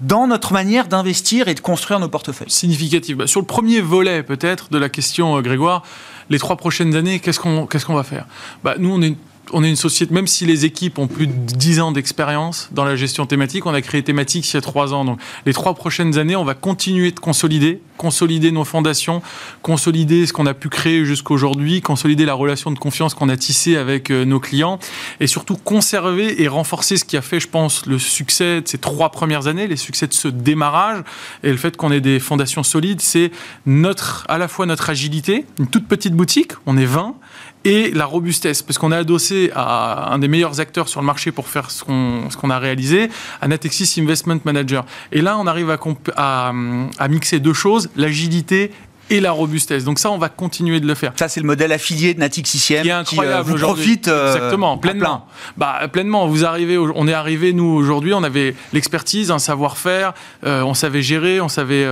[0.00, 3.16] dans notre manière d'investir et de construire nos portefeuilles Significatif.
[3.16, 5.82] Bah, sur le premier volet, peut-être, de la question, euh, Grégoire,
[6.30, 8.26] les trois prochaines années, qu'est-ce qu'on qu'est-ce qu'on va faire?
[8.64, 9.16] Bah, Nous, on est
[9.52, 12.84] on est une société, même si les équipes ont plus de 10 ans d'expérience dans
[12.84, 15.04] la gestion thématique, on a créé Thématique il y a 3 ans.
[15.04, 19.22] Donc, les trois prochaines années, on va continuer de consolider, consolider nos fondations,
[19.62, 23.76] consolider ce qu'on a pu créer jusqu'aujourd'hui, consolider la relation de confiance qu'on a tissée
[23.76, 24.78] avec euh, nos clients
[25.20, 28.78] et surtout conserver et renforcer ce qui a fait, je pense, le succès de ces
[28.78, 31.02] trois premières années, les succès de ce démarrage
[31.42, 33.30] et le fait qu'on ait des fondations solides, c'est
[33.66, 37.16] notre, à la fois notre agilité, une toute petite boutique, on est 20,
[37.64, 41.30] et la robustesse, parce qu'on est adossé à un des meilleurs acteurs sur le marché
[41.32, 44.84] pour faire ce qu'on a réalisé, à Natexis Investment Manager.
[45.12, 45.78] Et là, on arrive à,
[46.16, 46.52] à,
[46.98, 48.70] à mixer deux choses, l'agilité
[49.10, 49.84] et la robustesse.
[49.84, 51.12] Donc ça, on va continuer de le faire.
[51.16, 54.34] Ça, c'est le modèle affilié de Natix ICM qui est incroyable qui, euh, profite euh,
[54.34, 55.26] exactement pleinement.
[55.56, 56.28] Bah pleinement.
[56.28, 60.14] Vous arrivez, on est arrivé nous aujourd'hui, on avait l'expertise, un savoir-faire,
[60.46, 61.86] euh, on savait gérer, on savait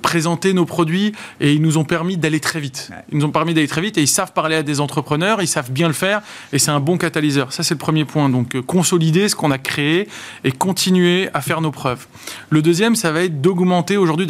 [0.00, 2.90] présenter nos produits et ils nous ont permis d'aller très vite.
[3.10, 5.48] Ils nous ont permis d'aller très vite et ils savent parler à des entrepreneurs, ils
[5.48, 6.22] savent bien le faire
[6.52, 7.52] et c'est un bon catalyseur.
[7.52, 8.28] Ça, c'est le premier point.
[8.28, 10.08] Donc consolider ce qu'on a créé
[10.44, 12.06] et continuer à faire nos preuves.
[12.50, 14.28] Le deuxième, ça va être d'augmenter aujourd'hui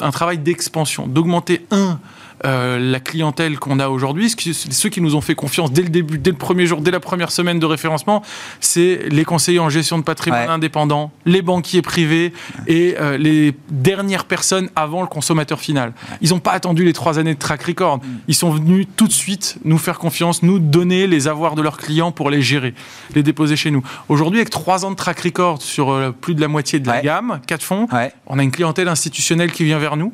[0.00, 1.98] un travail d'expansion, d'augmenter un,
[2.44, 6.18] euh, la clientèle qu'on a aujourd'hui, ceux qui nous ont fait confiance dès le début,
[6.18, 8.22] dès le premier jour, dès la première semaine de référencement,
[8.58, 12.32] c'est les conseillers en gestion de patrimoine indépendants, les banquiers privés
[12.66, 15.92] et euh, les dernières personnes avant le consommateur final.
[16.20, 17.98] Ils n'ont pas attendu les trois années de track record.
[17.98, 18.00] Mm.
[18.26, 21.76] Ils sont venus tout de suite nous faire confiance, nous donner les avoirs de leurs
[21.76, 22.74] clients pour les gérer,
[23.14, 23.84] les déposer chez nous.
[24.08, 27.02] Aujourd'hui, avec trois ans de track record sur euh, plus de la moitié de la
[27.02, 27.86] gamme, quatre fonds,
[28.26, 30.12] on a une clientèle institutionnelle qui vient vers nous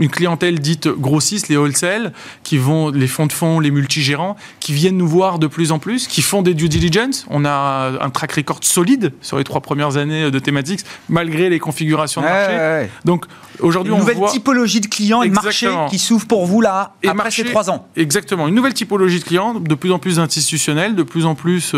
[0.00, 4.72] une clientèle dite grossiste, les wholesale, qui vont, les fonds de fonds, les multigérants, qui
[4.72, 7.26] viennent nous voir de plus en plus, qui font des due diligence.
[7.28, 11.58] On a un track record solide sur les trois premières années de thématiques, malgré les
[11.58, 12.88] configurations de marché.
[13.04, 13.26] Donc
[13.60, 17.08] aujourd'hui, on nouvelle typologie de clients et de marché qui s'ouvre pour vous là et
[17.08, 17.86] après ces trois ans.
[17.96, 21.74] Exactement, une nouvelle typologie de clients, de plus en plus institutionnels, de plus en plus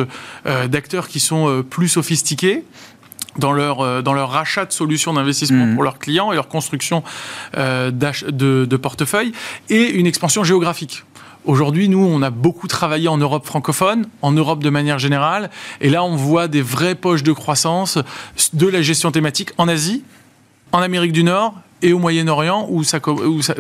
[0.47, 2.65] euh, d'acteurs qui sont euh, plus sophistiqués
[3.39, 5.75] dans leur, euh, dans leur rachat de solutions d'investissement mmh.
[5.75, 7.03] pour leurs clients et leur construction
[7.57, 9.33] euh, de, de portefeuille,
[9.69, 11.05] et une expansion géographique.
[11.45, 15.91] Aujourd'hui, nous, on a beaucoup travaillé en Europe francophone, en Europe de manière générale, et
[15.91, 17.99] là, on voit des vraies poches de croissance
[18.53, 20.05] de la gestion thématique en Asie,
[20.71, 23.01] en Amérique du Nord et au Moyen-Orient où, ça,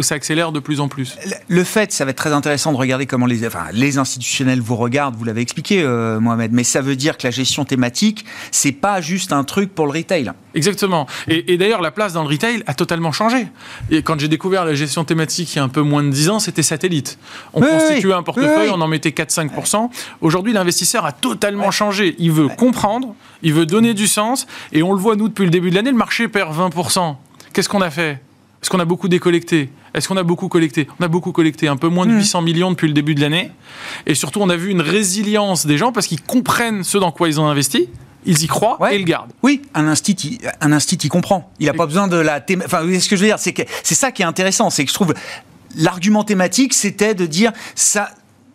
[0.01, 1.16] ça, accélère de plus en plus.
[1.49, 4.77] Le fait, ça va être très intéressant de regarder comment les, enfin, les institutionnels vous
[4.77, 8.73] regardent, vous l'avez expliqué euh, Mohamed, mais ça veut dire que la gestion thématique, c'est
[8.73, 10.33] pas juste un truc pour le retail.
[10.55, 11.07] Exactement.
[11.29, 13.47] Et, d'ailleurs, la place dans le retail a totalement changé.
[13.91, 16.29] Et quand j'ai découvert la gestion thématique il y a un peu moins de 10
[16.29, 17.18] ans, c'était satellite.
[17.55, 19.89] On constituait un portefeuille, on en mettait 4-5%.
[20.20, 22.14] Aujourd'hui, l'investisseur a totalement changé.
[22.18, 25.51] Il veut comprendre, il veut donner du sens, et on le voit, nous, depuis le
[25.51, 27.16] début de l'année, le marché perd 20%.
[27.53, 28.20] Qu'est-ce qu'on a fait?
[28.62, 29.70] Est-ce qu'on a beaucoup décollecté?
[29.92, 30.86] Est-ce qu'on a beaucoup collecté?
[31.00, 32.44] On a beaucoup collecté, un peu moins de 800 hmm.
[32.44, 33.50] millions depuis le début de l'année.
[34.07, 37.28] Et surtout, on a vu une résilience des gens parce qu'ils comprennent ce dans quoi
[37.28, 37.88] ils ont investi.
[38.24, 39.32] Ils y croient et ils le gardent.
[39.42, 41.50] Oui, un institut, un institut, il comprend.
[41.59, 42.40] Il n'a pas besoin de la.
[42.64, 44.90] Enfin, ce que je veux dire, c'est que c'est ça qui est intéressant, c'est que
[44.90, 45.12] je trouve
[45.76, 48.11] l'argument thématique, c'était de dire ça,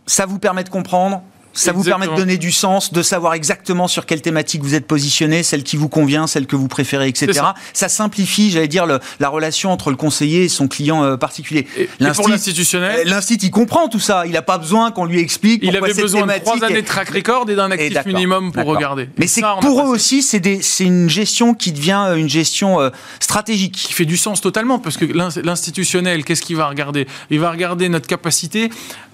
[0.06, 1.22] ça vous permet de comprendre
[1.58, 4.86] ça vous permet de donner du sens, de savoir exactement sur quelle thématique vous êtes
[4.86, 7.42] positionné, celle qui vous convient, celle que vous préférez, etc.
[7.74, 7.90] Ça.
[7.90, 11.68] simplifie, j'allais dire, la relation entre le conseiller et son client euh, particulier.
[11.78, 14.26] Et, pour l'institutionnel euh, L'institut, il comprend tout ça.
[14.26, 15.62] Il n'a pas besoin qu'on lui explique.
[15.64, 19.10] Il avait besoin de trois années de track record et d'un actif minimum pour regarder.
[19.18, 23.76] Mais c'est pour eux aussi, c'est une gestion qui devient euh, une gestion stratégique.
[23.88, 27.08] Qui fait du sens totalement, parce que l'institutionnel, qu'est-ce qu'il va regarder?
[27.30, 28.70] Il va regarder notre capacité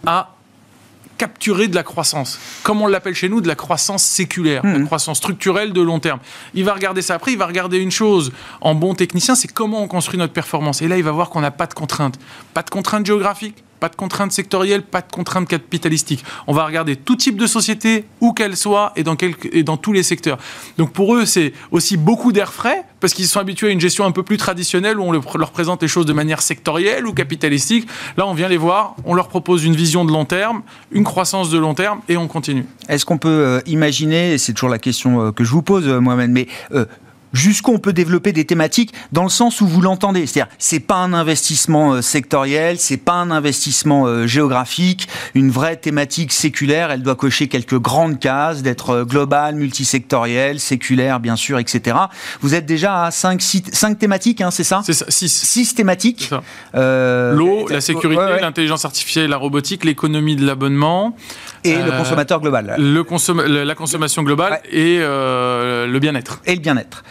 [0.05, 0.35] à
[1.23, 2.37] capturer de la croissance.
[2.63, 4.85] Comme on l'appelle chez nous, de la croissance séculaire, de la mmh.
[4.87, 6.19] croissance structurelle de long terme.
[6.53, 9.81] Il va regarder ça après, il va regarder une chose en bon technicien, c'est comment
[9.81, 10.81] on construit notre performance.
[10.81, 12.19] Et là, il va voir qu'on n'a pas de contraintes.
[12.53, 16.23] Pas de contraintes géographiques, pas de contraintes sectorielles, pas de contraintes capitalistiques.
[16.47, 20.37] On va regarder tout type de société, où qu'elle soit, et dans, tous les secteurs.
[20.77, 24.05] Donc pour eux, c'est aussi beaucoup d'air frais, parce qu'ils sont habitués à une gestion
[24.05, 27.89] un peu plus traditionnelle, où on leur présente les choses de manière sectorielle ou capitalistique.
[28.15, 30.61] Là, on vient les voir, on leur propose une vision de long terme,
[30.93, 32.65] une croissance de long terme, et on continue.
[32.87, 35.89] Est-ce qu'on peut euh, imaginer, et c'est toujours la question euh, que je vous pose,
[35.89, 36.47] euh, Mohamed, mais
[37.33, 40.25] jusqu'où on peut développer des thématiques dans le sens où vous l'entendez.
[40.25, 45.75] C'est-à-dire, c'est pas un investissement euh, sectoriel, c'est pas un investissement euh, géographique, une vraie
[45.75, 46.91] thématique séculaire.
[46.91, 51.97] Elle doit cocher quelques grandes cases, d'être euh, globale, multisectorielle, séculaire, bien sûr, etc.
[52.41, 54.81] Vous êtes déjà à 5 cinq, thématiques, hein, c'est ça?
[54.85, 55.29] C'est ça, 6.
[55.29, 56.29] 6 thématiques.
[56.73, 61.15] L'eau, la sécurité, l'intelligence artificielle, la robotique, l'économie de l'abonnement.
[61.63, 62.75] Et le consommateur global.
[62.77, 66.41] Le la consommation globale et le bien-être.
[66.45, 67.03] Et le bien-être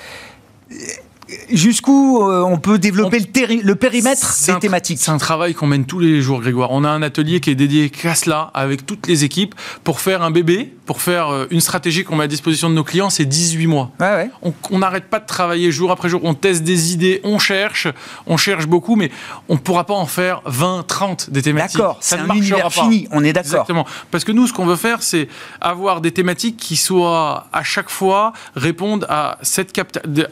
[1.50, 4.98] jusqu'où euh, on peut développer le, le, périmètre des thématiques?
[5.00, 6.70] C'est un travail qu'on mène tous les jours, Grégoire.
[6.72, 10.22] On a un atelier qui est dédié qu'à cela, avec toutes les équipes, pour faire
[10.22, 13.24] un bébé, pour faire euh, une stratégie qu'on met à disposition de nos clients, c'est
[13.24, 13.90] 18 mois.
[14.70, 17.88] On n'arrête pas de travailler jour après jour, on teste des idées, on cherche,
[18.26, 19.10] on cherche beaucoup, mais
[19.48, 21.78] on ne pourra pas en faire 20, 30 des thématiques.
[21.78, 23.52] D'accord, c'est un univers fini, on est d'accord.
[23.52, 23.86] Exactement.
[24.10, 25.28] Parce que nous, ce qu'on veut faire, c'est
[25.62, 29.72] avoir des thématiques qui soient, à chaque fois, répondent à, cette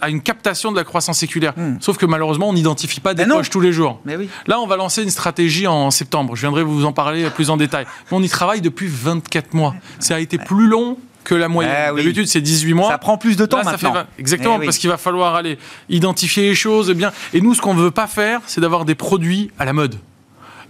[0.02, 1.54] à une captation de la croissance séculaire.
[1.56, 1.76] Hmm.
[1.80, 3.98] Sauf que malheureusement, on n'identifie pas des poches tous les jours.
[4.04, 4.28] Mais oui.
[4.46, 6.36] Là, on va lancer une stratégie en septembre.
[6.36, 7.86] Je viendrai vous en parler plus en détail.
[8.10, 9.74] on y travaille depuis 24 mois.
[10.00, 11.92] Ça a été plus long que la moyenne.
[11.92, 12.88] Eh D'habitude, c'est 18 mois.
[12.88, 13.94] Ça prend plus de temps maintenant.
[14.18, 16.90] Exactement, eh parce qu'il va falloir aller identifier les choses.
[16.92, 17.12] bien.
[17.32, 19.94] Et nous, ce qu'on ne veut pas faire, c'est d'avoir des produits à la mode.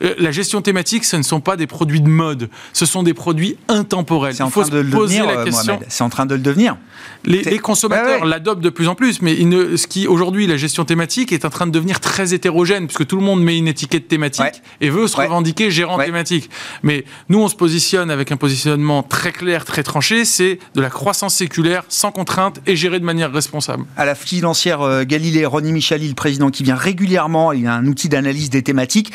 [0.03, 3.14] Euh, la gestion thématique, ce ne sont pas des produits de mode, ce sont des
[3.14, 4.34] produits intemporels.
[4.38, 5.80] Il faut se poser la euh, question.
[5.88, 6.76] C'est en train de le devenir.
[7.24, 11.44] Les, consommateurs l'adoptent de plus en plus, mais ce qui aujourd'hui la gestion thématique est
[11.44, 14.88] en train de devenir très hétérogène, puisque tout le monde met une étiquette thématique et
[14.88, 16.51] veut se revendiquer gérant thématique.
[16.82, 20.90] Mais nous, on se positionne avec un positionnement très clair, très tranché, c'est de la
[20.90, 23.84] croissance séculaire, sans contrainte et gérée de manière responsable.
[23.96, 27.86] À la financière euh, Galilée, Ronnie Michali, le président qui vient régulièrement, il a un
[27.86, 29.12] outil d'analyse des thématiques.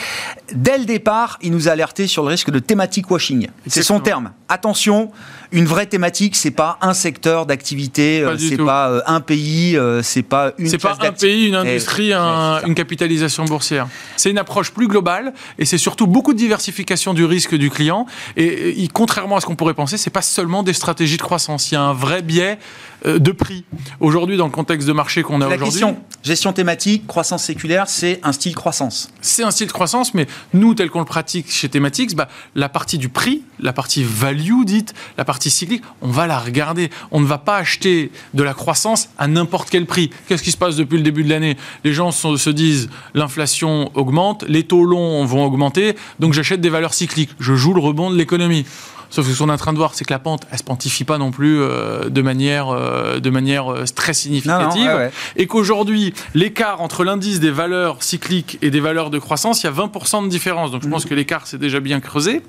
[0.54, 3.50] Dès le départ, il nous a alerté sur le risque de thématique washing.
[3.68, 4.32] C'est son terme.
[4.50, 5.12] Attention,
[5.52, 10.02] une vraie thématique, c'est pas un secteur d'activité, euh, c'est pas euh, un pays, euh,
[10.02, 10.68] c'est pas une.
[10.68, 13.88] C'est pas un pays, une industrie, une capitalisation boursière.
[14.18, 18.06] C'est une approche plus globale et c'est surtout beaucoup de diversification du risque du client.
[18.38, 21.72] Et, contrairement à ce qu'on pourrait penser, c'est pas seulement des stratégies de croissance.
[21.72, 22.58] Il y a un vrai biais
[23.06, 23.66] de prix.
[24.00, 25.66] Aujourd'hui, dans le contexte de marché qu'on a aujourd'hui.
[25.66, 29.10] Question, gestion thématique, croissance séculaire, c'est un style croissance.
[29.22, 32.98] C'est un style croissance, mais nous, tel qu'on le pratique chez Thematics, bah, la partie
[32.98, 36.90] du prix, la partie value dite, la partie cyclique, on va la regarder.
[37.12, 40.10] On ne va pas acheter de la croissance à n'importe quel prix.
[40.28, 41.58] Qu'est-ce qui se passe depuis le début de l'année?
[41.84, 46.94] Les gens se disent l'inflation augmente, les taux longs vont augmenter, donc j'achète des valeurs
[46.94, 47.32] cycliques.
[47.40, 48.66] Je joue le rebond de l'économie.
[49.10, 50.64] Sauf que ce qu'on est en train de voir, c'est que la pente, elle se
[50.64, 55.12] pontifie pas non plus euh, de manière, euh, de manière euh, très significative.
[55.36, 59.70] Et qu'aujourd'hui, l'écart entre l'indice des valeurs cycliques et des valeurs de croissance, il y
[59.70, 60.72] a 20% de différence.
[60.72, 61.10] Donc je pense mmh.
[61.10, 62.42] que l'écart s'est déjà bien creusé.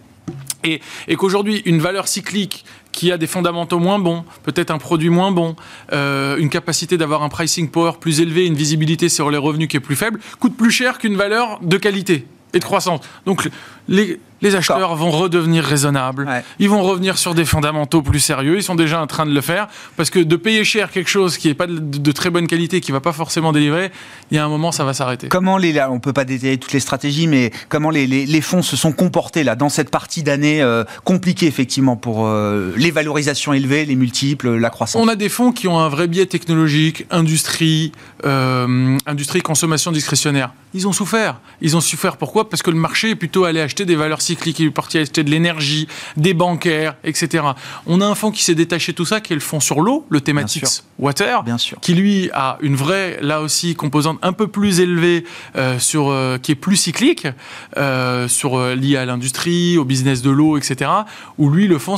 [0.64, 0.80] Et,
[1.16, 5.54] qu'aujourd'hui, une valeur cyclique qui a des fondamentaux moins bons, peut-être un produit moins bon,
[5.92, 9.76] euh, une capacité d'avoir un pricing power plus élevé, une visibilité sur les revenus qui
[9.76, 13.00] est plus faible, coûte plus cher qu'une valeur de qualité et de croissance.
[13.26, 13.48] Donc
[13.88, 16.28] les, les acheteurs vont redevenir raisonnables.
[16.58, 18.56] Ils vont revenir sur des fondamentaux plus sérieux.
[18.56, 19.68] Ils sont déjà en train de le faire.
[19.96, 22.90] Parce que de payer cher quelque chose qui n'est pas de, très bonne qualité, qui
[22.92, 23.90] ne va pas forcément délivrer,
[24.30, 25.28] il y a un moment, ça va s'arrêter.
[25.28, 28.40] Comment les, là, on ne peut pas détailler toutes les stratégies, mais comment les, les,
[28.40, 32.90] fonds se sont comportés là, dans cette partie d'année euh, compliquée, effectivement, pour euh, les
[32.90, 35.02] valorisations élevées, les multiples, la croissance?
[35.02, 37.92] On a des fonds qui ont un vrai biais technologique, industrie,
[38.24, 40.52] euh, industrie, consommation discrétionnaire.
[40.74, 41.40] Ils ont souffert.
[41.60, 42.48] Ils ont souffert pourquoi?
[42.50, 45.24] Parce que le marché est plutôt allé acheter des valeurs cyclique, il est parti acheter
[45.24, 47.44] de l'énergie, des bancaires, etc.
[47.86, 49.80] On a un fonds qui s'est détaché de tout ça, qui est le fonds sur
[49.80, 51.78] l'eau, le Thematics Water, Bien sûr.
[51.80, 55.24] qui lui a une vraie, là aussi, composante un peu plus élevée,
[55.56, 57.26] euh, sur, euh, qui est plus cyclique,
[57.76, 60.90] euh, sur, liée à l'industrie, au business de l'eau, etc.
[61.38, 61.96] Où lui, le fonds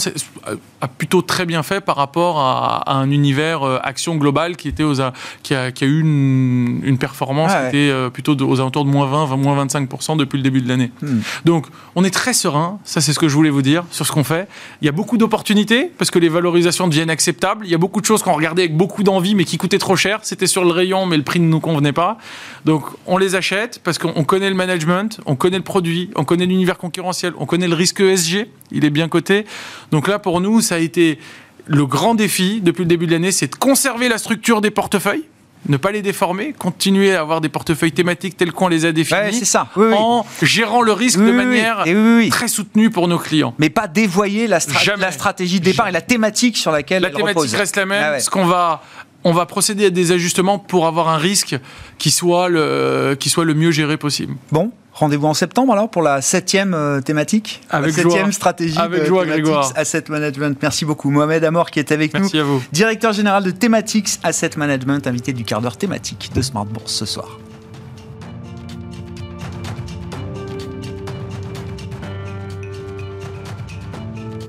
[0.80, 4.94] a plutôt très bien fait par rapport à, un univers action globale qui, était aux,
[5.42, 9.36] qui, a, qui a eu une, performance qui était plutôt aux alentours de moins 20,
[9.36, 10.90] moins 25% depuis le début de l'année.
[11.00, 11.20] Hmm.
[11.44, 14.10] Donc, on est très serein, ça c'est ce que je voulais vous dire sur ce
[14.10, 14.48] qu'on fait.
[14.82, 17.64] Il y a beaucoup d'opportunités parce que les valorisations deviennent acceptables.
[17.64, 19.94] Il y a beaucoup de choses qu'on regardait avec beaucoup d'envie mais qui coûtaient trop
[19.94, 20.18] cher.
[20.24, 22.18] C'était sur le rayon mais le prix ne nous convenait pas.
[22.64, 26.46] Donc on les achète parce qu'on connaît le management, on connaît le produit, on connaît
[26.46, 29.46] l'univers concurrentiel, on connaît le risque ESG, il est bien coté.
[29.92, 31.20] Donc là pour nous ça a été
[31.66, 35.24] le grand défi depuis le début de l'année, c'est de conserver la structure des portefeuilles
[35.68, 39.44] ne pas les déformer, continuer à avoir des portefeuilles thématiques tels qu'on les a définis,
[39.44, 39.68] ça.
[39.76, 41.84] en gérant le risque de manière
[42.30, 43.54] très soutenue pour nos clients.
[43.58, 44.58] Mais pas dévoyer la,
[44.98, 48.12] la stratégie de départ et la thématique sur laquelle la thématique reste la même.
[48.14, 48.82] Ah ce qu'on va
[49.24, 51.56] on va procéder à des ajustements pour avoir un risque
[51.98, 54.34] qui soit le, qui soit le mieux géré possible.
[54.52, 59.02] Bon, Rendez-vous en septembre alors pour la septième euh, thématique, avec la septième stratégie avec
[59.02, 59.72] de joie, Grégoire.
[59.76, 60.58] Asset Management.
[60.60, 61.10] Merci beaucoup.
[61.10, 62.62] Mohamed Amor qui est avec Merci nous, à vous.
[62.72, 67.06] directeur général de Thematics Asset Management, invité du quart d'heure thématique de Smart Bourse ce
[67.06, 67.38] soir.